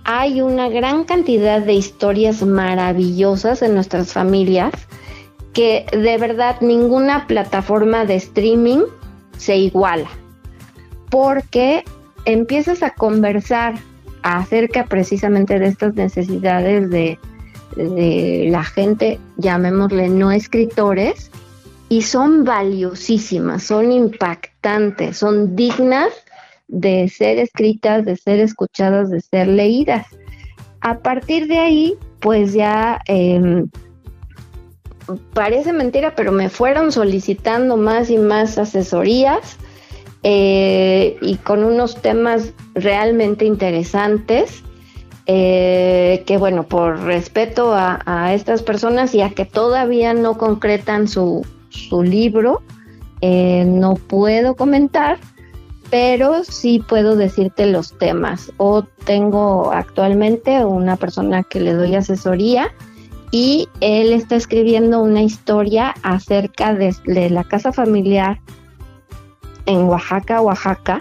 Hay 0.03 0.41
una 0.41 0.69
gran 0.69 1.05
cantidad 1.05 1.61
de 1.61 1.75
historias 1.75 2.45
maravillosas 2.45 3.63
en 3.63 3.75
nuestras 3.75 4.13
familias 4.13 4.73
que 5.53 5.87
de 5.93 6.19
verdad 6.19 6.61
ninguna 6.61 7.29
plataforma 7.29 8.05
de 8.07 8.17
streaming 8.17 8.83
se 9.39 9.57
iguala 9.57 10.09
porque 11.11 11.85
empiezas 12.25 12.83
a 12.83 12.91
conversar 12.91 13.77
acerca 14.23 14.87
precisamente 14.87 15.61
de 15.61 15.69
estas 15.69 15.95
necesidades 15.95 16.91
de, 16.91 17.21
la 17.75 18.65
gente, 18.65 19.19
llamémosle 19.37 20.09
no 20.09 20.31
escritores, 20.31 21.31
y 21.89 22.03
son 22.03 22.45
valiosísimas, 22.45 23.63
son 23.63 23.93
impactantes, 23.93 25.19
son 25.19 25.55
dignas 25.55 26.13
de 26.69 27.09
ser 27.09 27.39
escritas, 27.39 28.05
de 28.05 28.17
ser 28.17 28.41
escuchadas, 28.41 29.11
de 29.11 29.21
ser 29.21 29.47
leídas. 29.49 30.07
A 30.81 30.99
partir 30.99 31.47
de 31.47 31.59
ahí, 31.59 31.99
pues 32.21 32.53
ya 32.53 33.01
em, 33.07 33.69
parece 35.33 35.73
mentira, 35.73 36.15
pero 36.17 36.33
me 36.33 36.49
fueron 36.49 36.91
solicitando 36.91 37.77
más 37.77 38.11
y 38.11 38.19
más 38.19 38.59
asesorías 38.59 39.57
eh, 40.23 41.17
y 41.21 41.37
con 41.37 41.63
unos 41.63 42.01
temas 42.03 42.53
realmente 42.75 43.45
interesantes. 43.45 44.63
Eh, 45.29 46.23
que 46.25 46.39
bueno, 46.39 46.63
por 46.63 47.01
respeto 47.01 47.75
a, 47.75 48.33
estas 48.33 48.63
personas 48.63 49.13
y 49.15 49.23
a 49.23 49.31
que 49.31 49.45
todavía 49.45 50.15
no 50.15 50.39
concretan 50.39 51.09
su, 51.09 51.45
libro, 52.05 52.63
eh, 53.21 53.65
no 53.67 53.95
puedo 53.95 54.55
comentar, 54.55 55.19
pero 55.91 56.45
sí 56.45 56.83
puedo 56.87 57.17
decirte 57.17 57.67
los 57.67 57.99
temas. 57.99 58.53
O 58.57 58.83
tengo 58.83 59.73
actualmente 59.73 60.65
una 60.65 60.97
persona 60.97 61.43
que 61.43 61.61
le 61.61 61.75
doy 61.75 61.97
asesoría 61.97 62.73
y 63.33 63.69
él 63.81 64.13
está 64.13 64.37
escribiendo 64.37 65.03
una 65.03 65.23
historia 65.23 65.95
acerca 66.03 66.73
de 66.73 67.31
la 67.31 67.43
casa 67.43 67.73
familiar 67.73 68.41
en 69.67 69.89
Oaxaca, 69.89 70.41
Oaxaca, 70.41 71.01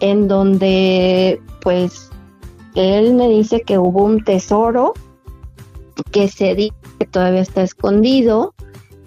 en 0.00 0.26
donde 0.26 1.40
pues 1.60 2.11
él 2.74 3.14
me 3.14 3.28
dice 3.28 3.62
que 3.62 3.78
hubo 3.78 4.04
un 4.04 4.24
tesoro 4.24 4.94
que 6.10 6.28
se 6.28 6.54
dice 6.54 6.74
que 6.98 7.06
todavía 7.06 7.40
está 7.40 7.62
escondido 7.62 8.54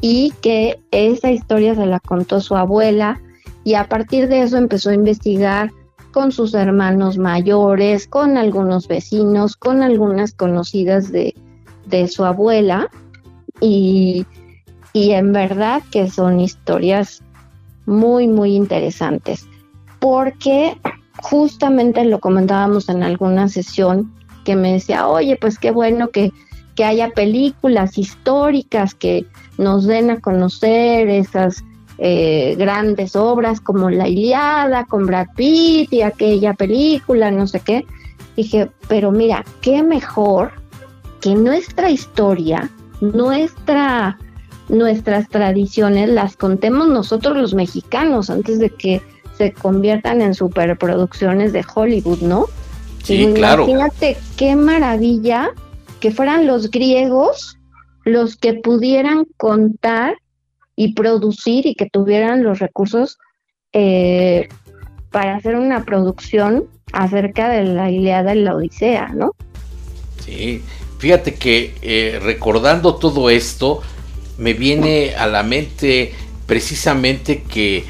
y 0.02 0.34
que 0.42 0.80
esa 0.92 1.32
historia 1.32 1.76
se 1.76 1.86
la 1.86 2.00
contó 2.00 2.40
su 2.40 2.56
abuela 2.56 3.22
y 3.64 3.74
a 3.74 3.88
partir 3.88 4.28
de 4.28 4.44
eso 4.44 4.58
empezó 4.58 4.92
a 4.92 4.94
investigar 4.94 5.72
con 6.12 6.32
sus 6.32 6.54
hermanos 6.54 7.18
mayores, 7.18 8.08
con 8.08 8.38
algunos 8.38 8.88
vecinos, 8.88 9.58
con 9.58 9.84
algunas 9.84 10.34
conocidas 10.34 11.12
de, 11.12 11.36
de 11.88 12.08
su 12.08 12.24
abuela 12.24 12.90
y, 13.60 14.26
y 14.94 15.12
en 15.12 15.34
verdad 15.34 15.82
que 15.92 16.10
son 16.10 16.40
historias 16.40 17.22
muy, 17.86 18.28
muy 18.28 18.56
interesantes, 18.56 19.48
porque 20.00 20.78
justamente 21.26 22.06
lo 22.06 22.20
comentábamos 22.20 22.88
en 22.88 23.02
alguna 23.02 23.48
sesión 23.48 24.14
que 24.44 24.56
me 24.56 24.74
decía, 24.74 25.08
oye, 25.08 25.38
pues 25.42 25.58
qué 25.58 25.72
bueno 25.72 26.10
que, 26.10 26.32
haya 26.84 27.10
películas 27.10 27.98
históricas 27.98 28.94
que 28.94 29.26
nos 29.58 29.86
den 29.86 30.10
a 30.10 30.20
conocer 30.20 31.08
esas 31.08 31.64
eh, 31.98 32.54
grandes 32.60 33.16
obras 33.16 33.62
como 33.62 33.90
La 33.90 34.10
Iliada 34.10 34.84
con 34.84 35.06
Brad 35.06 35.28
Pitt 35.38 35.94
y 35.94 36.02
aquella 36.02 36.54
película, 36.54 37.32
no 37.32 37.48
sé 37.48 37.62
qué. 37.62 37.86
Dije, 38.36 38.70
pero 38.90 39.12
mira, 39.12 39.46
qué 39.62 39.82
mejor 39.84 40.52
que 41.22 41.34
nuestra 41.34 41.90
historia, 41.90 42.70
nuestra, 43.00 44.20
nuestras 44.68 45.30
tradiciones 45.30 46.10
las 46.10 46.36
contemos 46.36 46.90
nosotros 46.90 47.38
los 47.38 47.54
mexicanos 47.54 48.30
antes 48.30 48.60
de 48.60 48.70
que 48.70 49.02
se 49.38 49.54
conviertan 49.54 50.22
en 50.22 50.34
superproducciones 50.34 51.54
de 51.54 51.66
Hollywood, 51.74 52.20
¿no? 52.22 52.46
Sí, 53.04 53.32
claro. 53.36 53.64
Imagínate 53.64 54.18
qué 54.38 54.56
maravilla 54.56 55.50
que 56.00 56.12
fueran 56.12 56.48
los 56.48 56.72
griegos 56.72 57.58
los 58.06 58.38
que 58.38 58.54
pudieran 58.54 59.26
contar 59.36 60.16
y 60.76 60.94
producir 60.94 61.66
y 61.66 61.76
que 61.76 61.90
tuvieran 61.90 62.44
los 62.44 62.60
recursos 62.60 63.18
eh, 63.74 64.48
para 65.12 65.36
hacer 65.36 65.56
una 65.56 65.84
producción 65.84 66.66
acerca 66.94 67.50
de 67.50 67.64
la 67.64 67.90
Iliada 67.90 68.36
y 68.36 68.42
la 68.42 68.56
Odisea, 68.56 69.10
¿no? 69.10 69.32
Sí, 70.24 70.62
fíjate 71.00 71.34
que 71.34 71.76
eh, 71.82 72.20
recordando 72.22 72.96
todo 72.96 73.30
esto, 73.30 73.82
me 74.38 74.54
viene 74.54 75.16
a 75.16 75.28
la 75.28 75.44
mente 75.44 76.14
precisamente 76.46 77.42
que 77.44 77.86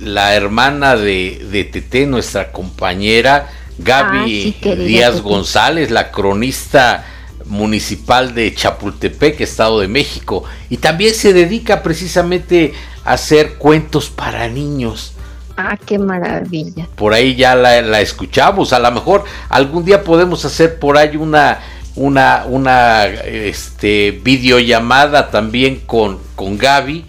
la 0.00 0.34
hermana 0.34 0.96
de, 0.96 1.46
de 1.50 1.64
Tete, 1.64 2.06
nuestra 2.06 2.52
compañera 2.52 3.48
Gaby 3.78 4.56
Ah, 4.64 4.74
Díaz 4.74 5.22
González, 5.22 5.90
la 5.90 6.10
cronista 6.10 7.04
municipal 7.44 8.34
de 8.34 8.54
Chapultepec, 8.54 9.40
Estado 9.40 9.80
de 9.80 9.88
México, 9.88 10.44
y 10.68 10.78
también 10.78 11.14
se 11.14 11.32
dedica 11.32 11.82
precisamente 11.82 12.74
a 13.04 13.12
hacer 13.12 13.54
cuentos 13.54 14.10
para 14.10 14.48
niños. 14.48 15.14
Ah, 15.56 15.76
qué 15.76 15.98
maravilla. 15.98 16.86
Por 16.94 17.14
ahí 17.14 17.34
ya 17.34 17.54
la, 17.54 17.80
la 17.82 18.00
escuchamos, 18.00 18.72
a 18.72 18.78
lo 18.78 18.90
mejor 18.92 19.24
algún 19.48 19.84
día 19.84 20.04
podemos 20.04 20.44
hacer 20.44 20.78
por 20.78 20.96
ahí 20.96 21.16
una 21.16 21.58
una 21.96 22.44
una 22.46 23.06
este 23.06 24.20
videollamada 24.22 25.30
también 25.32 25.80
con 25.84 26.18
con 26.36 26.56
Gaby 26.56 27.04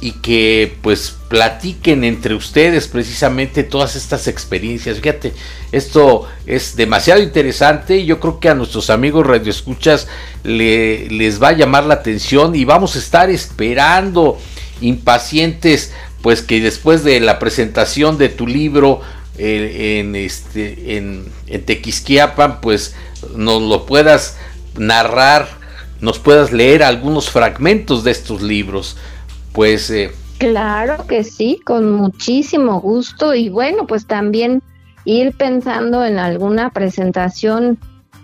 y 0.00 0.12
que 0.12 0.76
pues 0.82 1.16
platiquen 1.28 2.04
entre 2.04 2.34
ustedes 2.34 2.88
precisamente 2.88 3.62
todas 3.62 3.96
estas 3.96 4.28
experiencias. 4.28 4.98
Fíjate, 4.98 5.34
esto 5.72 6.26
es 6.46 6.74
demasiado 6.76 7.22
interesante 7.22 7.98
y 7.98 8.06
yo 8.06 8.18
creo 8.18 8.40
que 8.40 8.48
a 8.48 8.54
nuestros 8.54 8.88
amigos 8.90 9.26
radioescuchas 9.26 10.08
le, 10.42 11.08
les 11.10 11.42
va 11.42 11.48
a 11.48 11.52
llamar 11.52 11.84
la 11.84 11.94
atención 11.94 12.54
y 12.54 12.64
vamos 12.64 12.96
a 12.96 12.98
estar 12.98 13.30
esperando 13.30 14.38
impacientes 14.80 15.92
pues 16.22 16.42
que 16.42 16.60
después 16.60 17.04
de 17.04 17.20
la 17.20 17.38
presentación 17.38 18.18
de 18.18 18.28
tu 18.28 18.46
libro 18.46 19.00
eh, 19.38 20.00
en 20.00 20.16
este 20.16 20.96
en, 20.96 21.30
Tequisquiapan 21.64 22.60
pues 22.60 22.94
nos 23.34 23.62
lo 23.62 23.86
puedas 23.86 24.36
narrar, 24.76 25.48
nos 26.00 26.18
puedas 26.18 26.52
leer 26.52 26.82
algunos 26.82 27.30
fragmentos 27.30 28.04
de 28.04 28.10
estos 28.10 28.42
libros 28.42 28.96
pues 29.52 29.90
eh, 29.90 30.10
Claro 30.40 31.06
que 31.06 31.22
sí, 31.22 31.60
con 31.66 31.92
muchísimo 31.92 32.80
gusto. 32.80 33.34
Y 33.34 33.50
bueno, 33.50 33.86
pues 33.86 34.06
también 34.06 34.62
ir 35.04 35.36
pensando 35.36 36.02
en 36.02 36.18
alguna 36.18 36.70
presentación 36.70 37.78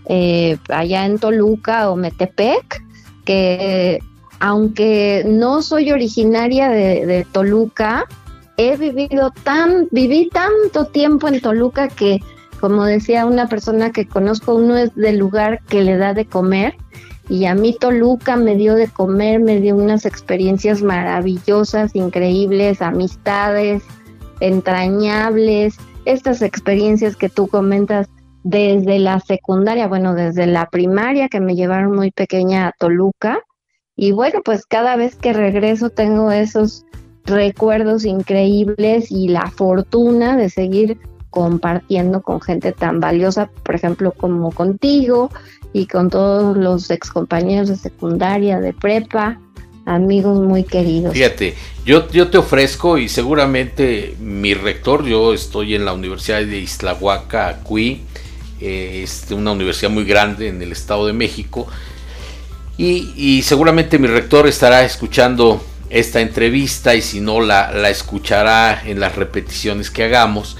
eh, 0.06 0.56
allá 0.70 1.04
en 1.04 1.18
Toluca 1.18 1.90
o 1.90 1.96
Metepec, 1.96 2.82
que 3.26 3.98
aunque 4.40 5.24
no 5.26 5.60
soy 5.60 5.92
originaria 5.92 6.70
de, 6.70 7.04
de 7.04 7.26
Toluca, 7.32 8.06
he 8.56 8.78
vivido 8.78 9.30
tan, 9.42 9.86
viví 9.90 10.30
tanto 10.30 10.86
tiempo 10.86 11.28
en 11.28 11.42
Toluca 11.42 11.88
que, 11.88 12.20
como 12.60 12.86
decía 12.86 13.26
una 13.26 13.46
persona 13.46 13.92
que 13.92 14.08
conozco, 14.08 14.54
uno 14.54 14.78
es 14.78 14.94
del 14.94 15.18
lugar 15.18 15.60
que 15.68 15.82
le 15.82 15.98
da 15.98 16.14
de 16.14 16.24
comer 16.24 16.76
y 17.28 17.46
a 17.46 17.54
mí 17.54 17.76
Toluca 17.78 18.36
me 18.36 18.54
dio 18.54 18.74
de 18.74 18.88
comer, 18.88 19.40
me 19.40 19.60
dio 19.60 19.76
unas 19.76 20.06
experiencias 20.06 20.82
maravillosas, 20.82 21.94
increíbles, 21.96 22.82
amistades 22.82 23.82
entrañables, 24.40 25.76
estas 26.04 26.42
experiencias 26.42 27.16
que 27.16 27.28
tú 27.28 27.48
comentas 27.48 28.08
desde 28.44 28.98
la 28.98 29.18
secundaria, 29.20 29.88
bueno, 29.88 30.14
desde 30.14 30.46
la 30.46 30.66
primaria 30.66 31.28
que 31.28 31.40
me 31.40 31.56
llevaron 31.56 31.96
muy 31.96 32.12
pequeña 32.12 32.68
a 32.68 32.72
Toluca. 32.78 33.40
Y 33.96 34.12
bueno, 34.12 34.40
pues 34.44 34.66
cada 34.66 34.94
vez 34.96 35.16
que 35.16 35.32
regreso 35.32 35.90
tengo 35.90 36.30
esos 36.30 36.84
recuerdos 37.24 38.04
increíbles 38.04 39.10
y 39.10 39.28
la 39.28 39.50
fortuna 39.50 40.36
de 40.36 40.48
seguir 40.48 40.98
compartiendo 41.30 42.22
con 42.22 42.40
gente 42.40 42.72
tan 42.72 43.00
valiosa, 43.00 43.50
por 43.64 43.74
ejemplo, 43.74 44.12
como 44.12 44.52
contigo 44.52 45.30
y 45.76 45.86
con 45.86 46.08
todos 46.08 46.56
los 46.56 46.90
excompañeros 46.90 47.68
de 47.68 47.76
secundaria, 47.76 48.60
de 48.60 48.72
prepa, 48.72 49.38
amigos 49.84 50.40
muy 50.40 50.64
queridos. 50.64 51.12
Fíjate, 51.12 51.54
yo, 51.84 52.08
yo 52.10 52.28
te 52.28 52.38
ofrezco 52.38 52.96
y 52.96 53.10
seguramente 53.10 54.16
mi 54.18 54.54
rector, 54.54 55.04
yo 55.04 55.34
estoy 55.34 55.74
en 55.74 55.84
la 55.84 55.92
Universidad 55.92 56.38
de 56.38 56.60
Islahuaca, 56.60 57.60
Cui, 57.62 58.00
eh, 58.58 59.02
es 59.04 59.26
una 59.30 59.52
universidad 59.52 59.90
muy 59.90 60.04
grande 60.04 60.48
en 60.48 60.62
el 60.62 60.72
Estado 60.72 61.06
de 61.06 61.12
México, 61.12 61.66
y, 62.78 63.12
y, 63.14 63.42
seguramente 63.42 63.98
mi 63.98 64.06
rector 64.06 64.46
estará 64.46 64.82
escuchando 64.82 65.62
esta 65.90 66.22
entrevista 66.22 66.94
y 66.94 67.02
si 67.02 67.20
no 67.20 67.40
la, 67.42 67.70
la 67.70 67.90
escuchará 67.90 68.82
en 68.86 68.98
las 68.98 69.14
repeticiones 69.14 69.90
que 69.90 70.04
hagamos 70.04 70.56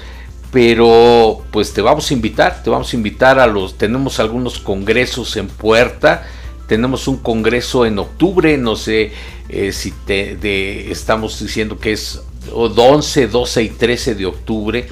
pero 0.57 1.43
pues 1.51 1.75
te 1.75 1.83
vamos 1.83 2.11
a 2.11 2.15
invitar, 2.15 2.63
te 2.63 2.71
vamos 2.71 2.91
a 2.91 2.97
invitar 2.97 3.39
a 3.39 3.47
los, 3.47 3.77
tenemos 3.77 4.19
algunos 4.21 4.59
congresos 4.59 5.37
en 5.37 5.49
puerta, 5.49 6.27
tenemos 6.67 7.09
un 7.09 7.19
congreso 7.19 7.85
en 7.85 7.99
octubre, 7.99 8.57
no 8.57 8.75
sé 8.75 9.13
eh, 9.51 9.71
si 9.73 9.91
te, 9.91 10.91
estamos 10.91 11.39
diciendo 11.41 11.79
que 11.79 11.93
es 11.93 12.23
11, 12.55 13.27
12 13.27 13.63
y 13.65 13.69
13 13.69 14.15
de 14.15 14.25
octubre, 14.25 14.89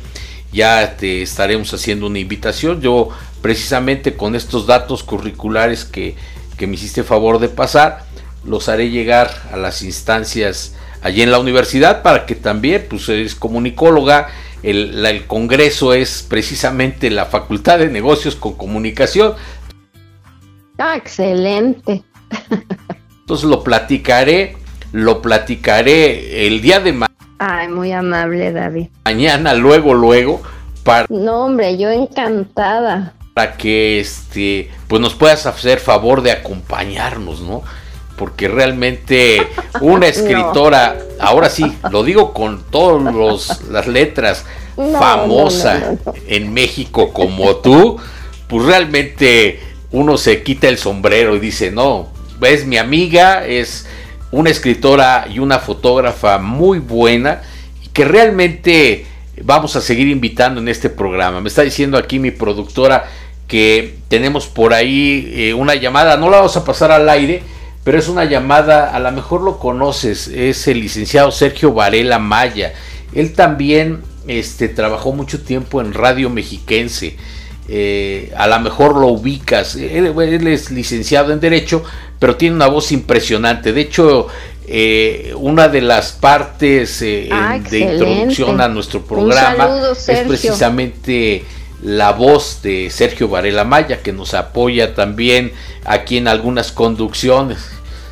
ya 0.53 0.99
te 0.99 1.23
estaremos 1.23 1.73
haciendo 1.73 2.09
una 2.09 2.19
invitación, 2.19 2.83
yo 2.83 3.09
precisamente 3.41 4.17
con 4.19 4.35
estos 4.35 4.67
datos 4.67 5.03
curriculares 5.03 5.87
que, 5.87 6.15
que 6.59 6.67
me 6.67 6.75
hiciste 6.75 7.05
favor 7.05 7.39
de 7.39 7.49
pasar, 7.49 8.05
los 8.45 8.69
haré 8.69 8.91
llegar 8.91 9.49
a 9.51 9.57
las 9.57 9.81
instancias 9.81 10.75
allí 11.05 11.22
en 11.22 11.30
la 11.30 11.38
universidad 11.38 12.02
para 12.02 12.26
que 12.26 12.34
también, 12.34 12.86
pues 12.88 13.09
eres 13.09 13.36
comunicóloga, 13.36 14.28
el, 14.62 15.02
la, 15.02 15.11
el, 15.11 15.26
Congreso 15.26 15.92
es 15.92 16.26
precisamente 16.28 17.11
la 17.11 17.26
Facultad 17.26 17.78
de 17.78 17.88
Negocios 17.90 18.34
con 18.34 18.55
Comunicación. 18.55 19.34
Ah, 20.78 20.96
excelente. 20.96 22.02
Entonces 23.20 23.48
lo 23.48 23.62
platicaré, 23.62 24.57
lo 24.92 25.20
platicaré 25.20 26.46
el 26.46 26.62
día 26.62 26.80
de 26.80 26.92
mañana. 26.92 27.14
Ay, 27.38 27.68
muy 27.68 27.92
amable, 27.92 28.52
David. 28.52 28.88
Mañana, 29.05 29.52
luego, 29.52 29.92
luego, 29.92 30.42
para... 30.82 31.07
No, 31.11 31.44
hombre, 31.44 31.76
yo 31.76 31.90
encantada. 31.90 33.12
Para 33.34 33.59
que, 33.59 34.00
este, 34.00 34.70
pues 34.88 35.02
nos 35.02 35.14
puedas 35.14 35.44
hacer 35.44 35.80
favor 35.80 36.22
de 36.22 36.32
acompañarnos, 36.32 37.42
¿no? 37.42 37.62
Porque 38.17 38.49
realmente 38.49 39.47
una 39.81 40.07
escritora, 40.09 40.97
no. 41.19 41.25
ahora 41.25 41.51
sí, 41.51 41.65
lo 41.91 42.03
digo 42.03 42.33
con 42.33 42.65
todas 42.71 43.61
las 43.71 43.87
letras, 43.87 44.45
no, 44.77 44.99
famosa 44.99 45.97
no, 46.05 46.15
en 46.27 46.53
México 46.53 47.12
como 47.12 47.57
tú, 47.57 47.99
pues 48.49 48.67
realmente 48.67 49.61
uno 49.93 50.17
se 50.17 50.43
quita 50.43 50.69
el 50.69 50.79
sombrero 50.79 51.37
y 51.37 51.41
dice, 51.41 51.71
no, 51.71 52.09
es 52.43 52.67
mi 52.67 52.77
amiga, 52.77 53.47
es 53.47 53.87
una 54.31 54.51
escritora 54.51 55.27
y 55.33 55.39
una 55.39 55.61
fotógrafa 55.61 56.39
muy 56.39 56.81
buena 56.81 57.43
y 57.85 57.89
que 57.89 58.05
realmente 58.05 59.07
vamos 59.43 59.77
a 59.77 59.81
seguir 59.81 60.09
invitando 60.09 60.61
en 60.61 60.69
este 60.69 60.91
programa. 60.91 61.41
Me 61.41 61.49
está 61.49 61.62
diciendo 61.62 61.97
aquí 61.97 62.19
mi 62.19 62.31
productora 62.31 63.05
que 63.47 63.97
tenemos 64.09 64.47
por 64.47 64.73
ahí 64.75 65.33
eh, 65.35 65.55
una 65.55 65.75
llamada, 65.75 66.17
no 66.17 66.31
la 66.31 66.39
vamos 66.39 66.57
a 66.57 66.65
pasar 66.65 66.91
al 66.91 67.09
aire, 67.09 67.43
pero 67.85 67.99
es 67.99 68.09
una 68.09 68.24
llamada, 68.24 68.95
a 68.95 68.99
lo 68.99 69.12
mejor 69.12 69.43
lo 69.43 69.59
conoces, 69.59 70.28
es 70.28 70.66
el 70.66 70.80
licenciado 70.80 71.30
Sergio 71.30 71.72
Varela 71.72 72.18
Maya. 72.18 72.72
Él 73.14 73.35
también 73.35 74.01
este, 74.26 74.68
trabajó 74.68 75.12
mucho 75.12 75.43
tiempo 75.43 75.82
en 75.82 75.93
Radio 75.93 76.30
Mexiquense. 76.30 77.16
Eh, 77.68 78.32
a 78.37 78.47
lo 78.47 78.59
mejor 78.61 78.97
lo 78.97 79.09
ubicas. 79.09 79.76
Él, 79.76 80.14
él, 80.18 80.47
es 80.47 80.70
licenciado 80.70 81.32
en 81.32 81.41
Derecho, 81.41 81.82
pero 82.18 82.37
tiene 82.37 82.57
una 82.57 82.68
voz 82.68 82.91
impresionante. 82.91 83.72
De 83.72 83.82
hecho, 83.82 84.28
eh, 84.66 85.35
una 85.37 85.68
de 85.68 85.82
las 85.82 86.12
partes 86.12 87.03
eh, 87.03 87.28
ah, 87.30 87.59
de 87.59 87.78
introducción 87.80 88.62
a 88.62 88.68
nuestro 88.68 89.03
programa 89.03 89.66
saludo, 89.66 89.93
es 89.93 90.20
precisamente 90.26 91.45
la 91.85 92.12
voz 92.12 92.61
de 92.62 92.91
Sergio 92.91 93.28
Varela 93.28 93.62
Maya, 93.62 94.03
que 94.03 94.12
nos 94.12 94.35
apoya 94.35 94.95
también 94.95 95.53
aquí 95.85 96.16
en 96.16 96.26
algunas 96.26 96.72
conducciones. 96.72 97.59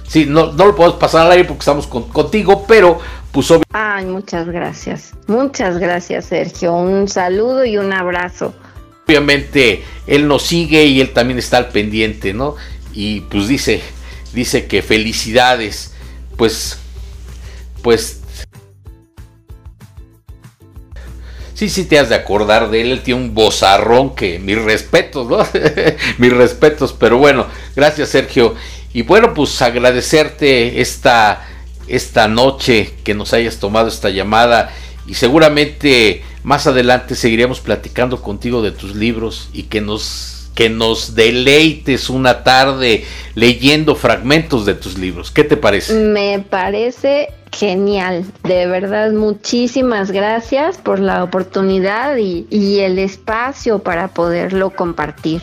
Sí, 0.06 0.26
no, 0.26 0.52
no 0.52 0.66
lo 0.66 0.76
podemos 0.76 0.98
pasar 0.98 1.26
al 1.26 1.32
aire 1.32 1.44
porque 1.44 1.60
estamos 1.60 1.86
con, 1.86 2.08
contigo, 2.08 2.64
pero 2.68 3.00
pues 3.32 3.48
Ay, 3.72 4.04
muchas 4.04 4.46
gracias. 4.46 5.14
Muchas 5.26 5.78
gracias, 5.78 6.26
Sergio. 6.26 6.74
Un 6.74 7.08
saludo 7.08 7.64
y 7.64 7.78
un 7.78 7.92
abrazo. 7.92 8.54
Obviamente 9.06 9.82
él 10.06 10.28
nos 10.28 10.42
sigue 10.42 10.84
y 10.84 11.00
él 11.00 11.12
también 11.14 11.38
está 11.38 11.56
al 11.56 11.68
pendiente, 11.68 12.34
¿no? 12.34 12.56
Y 12.92 13.22
pues 13.22 13.48
dice, 13.48 13.80
dice 14.34 14.66
que 14.66 14.82
felicidades. 14.82 15.94
Pues 16.36 16.78
pues 17.82 18.21
sí, 21.62 21.82
sí 21.82 21.84
te 21.84 21.96
has 21.96 22.08
de 22.08 22.16
acordar 22.16 22.70
de 22.70 22.80
él, 22.80 22.90
él 22.90 23.02
tiene 23.02 23.20
un 23.20 23.34
bozarrón 23.34 24.16
que 24.16 24.40
mis 24.40 24.60
respetos, 24.60 25.28
¿no? 25.28 25.46
mis 26.18 26.32
respetos, 26.32 26.92
pero 26.92 27.18
bueno, 27.18 27.46
gracias 27.76 28.08
Sergio. 28.08 28.56
Y 28.92 29.02
bueno, 29.02 29.32
pues 29.32 29.62
agradecerte 29.62 30.80
esta, 30.80 31.46
esta 31.86 32.26
noche 32.26 32.94
que 33.04 33.14
nos 33.14 33.32
hayas 33.32 33.58
tomado 33.58 33.86
esta 33.86 34.10
llamada 34.10 34.72
y 35.06 35.14
seguramente 35.14 36.24
más 36.42 36.66
adelante 36.66 37.14
seguiremos 37.14 37.60
platicando 37.60 38.20
contigo 38.22 38.60
de 38.60 38.72
tus 38.72 38.96
libros 38.96 39.48
y 39.52 39.64
que 39.64 39.80
nos 39.80 40.50
que 40.56 40.68
nos 40.68 41.14
deleites 41.14 42.10
una 42.10 42.42
tarde 42.44 43.06
leyendo 43.34 43.94
fragmentos 43.94 44.66
de 44.66 44.74
tus 44.74 44.98
libros. 44.98 45.30
¿Qué 45.30 45.44
te 45.44 45.56
parece? 45.56 45.94
Me 45.94 46.40
parece 46.40 47.28
genial. 47.52 48.24
De 48.44 48.66
verdad, 48.66 49.12
muchísimas 49.12 50.10
gracias 50.10 50.78
por 50.78 50.98
la 50.98 51.22
oportunidad 51.22 52.16
y, 52.16 52.46
el 52.80 52.98
espacio 52.98 53.80
para 53.80 54.08
poderlo 54.08 54.70
compartir. 54.70 55.42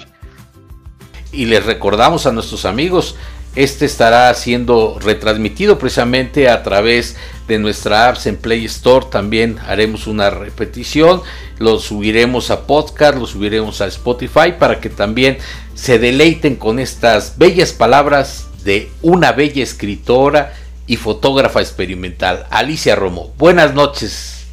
Y 1.31 1.45
les 1.45 1.65
recordamos 1.65 2.25
a 2.25 2.31
nuestros 2.31 2.65
amigos 2.65 3.15
este 3.55 3.85
estará 3.85 4.31
siendo 4.35 4.97
retransmitido 5.01 5.79
precisamente 5.79 6.49
a 6.49 6.61
través 6.61 7.17
de 7.47 7.57
nuestra 7.57 8.07
apps 8.07 8.27
en 8.27 8.37
Play 8.37 8.65
Store. 8.65 9.07
También 9.11 9.57
haremos 9.67 10.05
una 10.05 10.29
repetición. 10.29 11.21
Lo 11.57 11.79
subiremos 11.79 12.51
a 12.51 12.67
podcast, 12.67 13.17
lo 13.17 13.25
subiremos 13.25 13.81
a 13.81 13.87
Spotify 13.87 14.53
para 14.59 14.79
que 14.79 14.89
también 14.89 15.39
se 15.73 15.97
deleiten 15.97 16.57
con 16.57 16.79
estas 16.79 17.37
bellas 17.39 17.73
palabras 17.73 18.47
de 18.63 18.91
una 19.01 19.31
bella 19.31 19.63
escritora 19.63 20.53
y 20.89 20.97
fotógrafa 20.97 21.61
experimental, 21.61 22.47
Alicia 22.49 22.95
Romo. 22.95 23.33
Buenas 23.37 23.73
noches. 23.73 24.47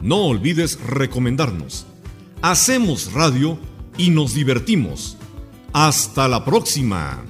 No 0.00 0.24
olvides 0.24 0.80
recomendarnos. 0.80 1.84
Hacemos 2.40 3.12
radio 3.12 3.58
y 3.98 4.08
nos 4.08 4.32
divertimos. 4.32 5.17
Hasta 5.80 6.26
la 6.26 6.44
próxima. 6.44 7.27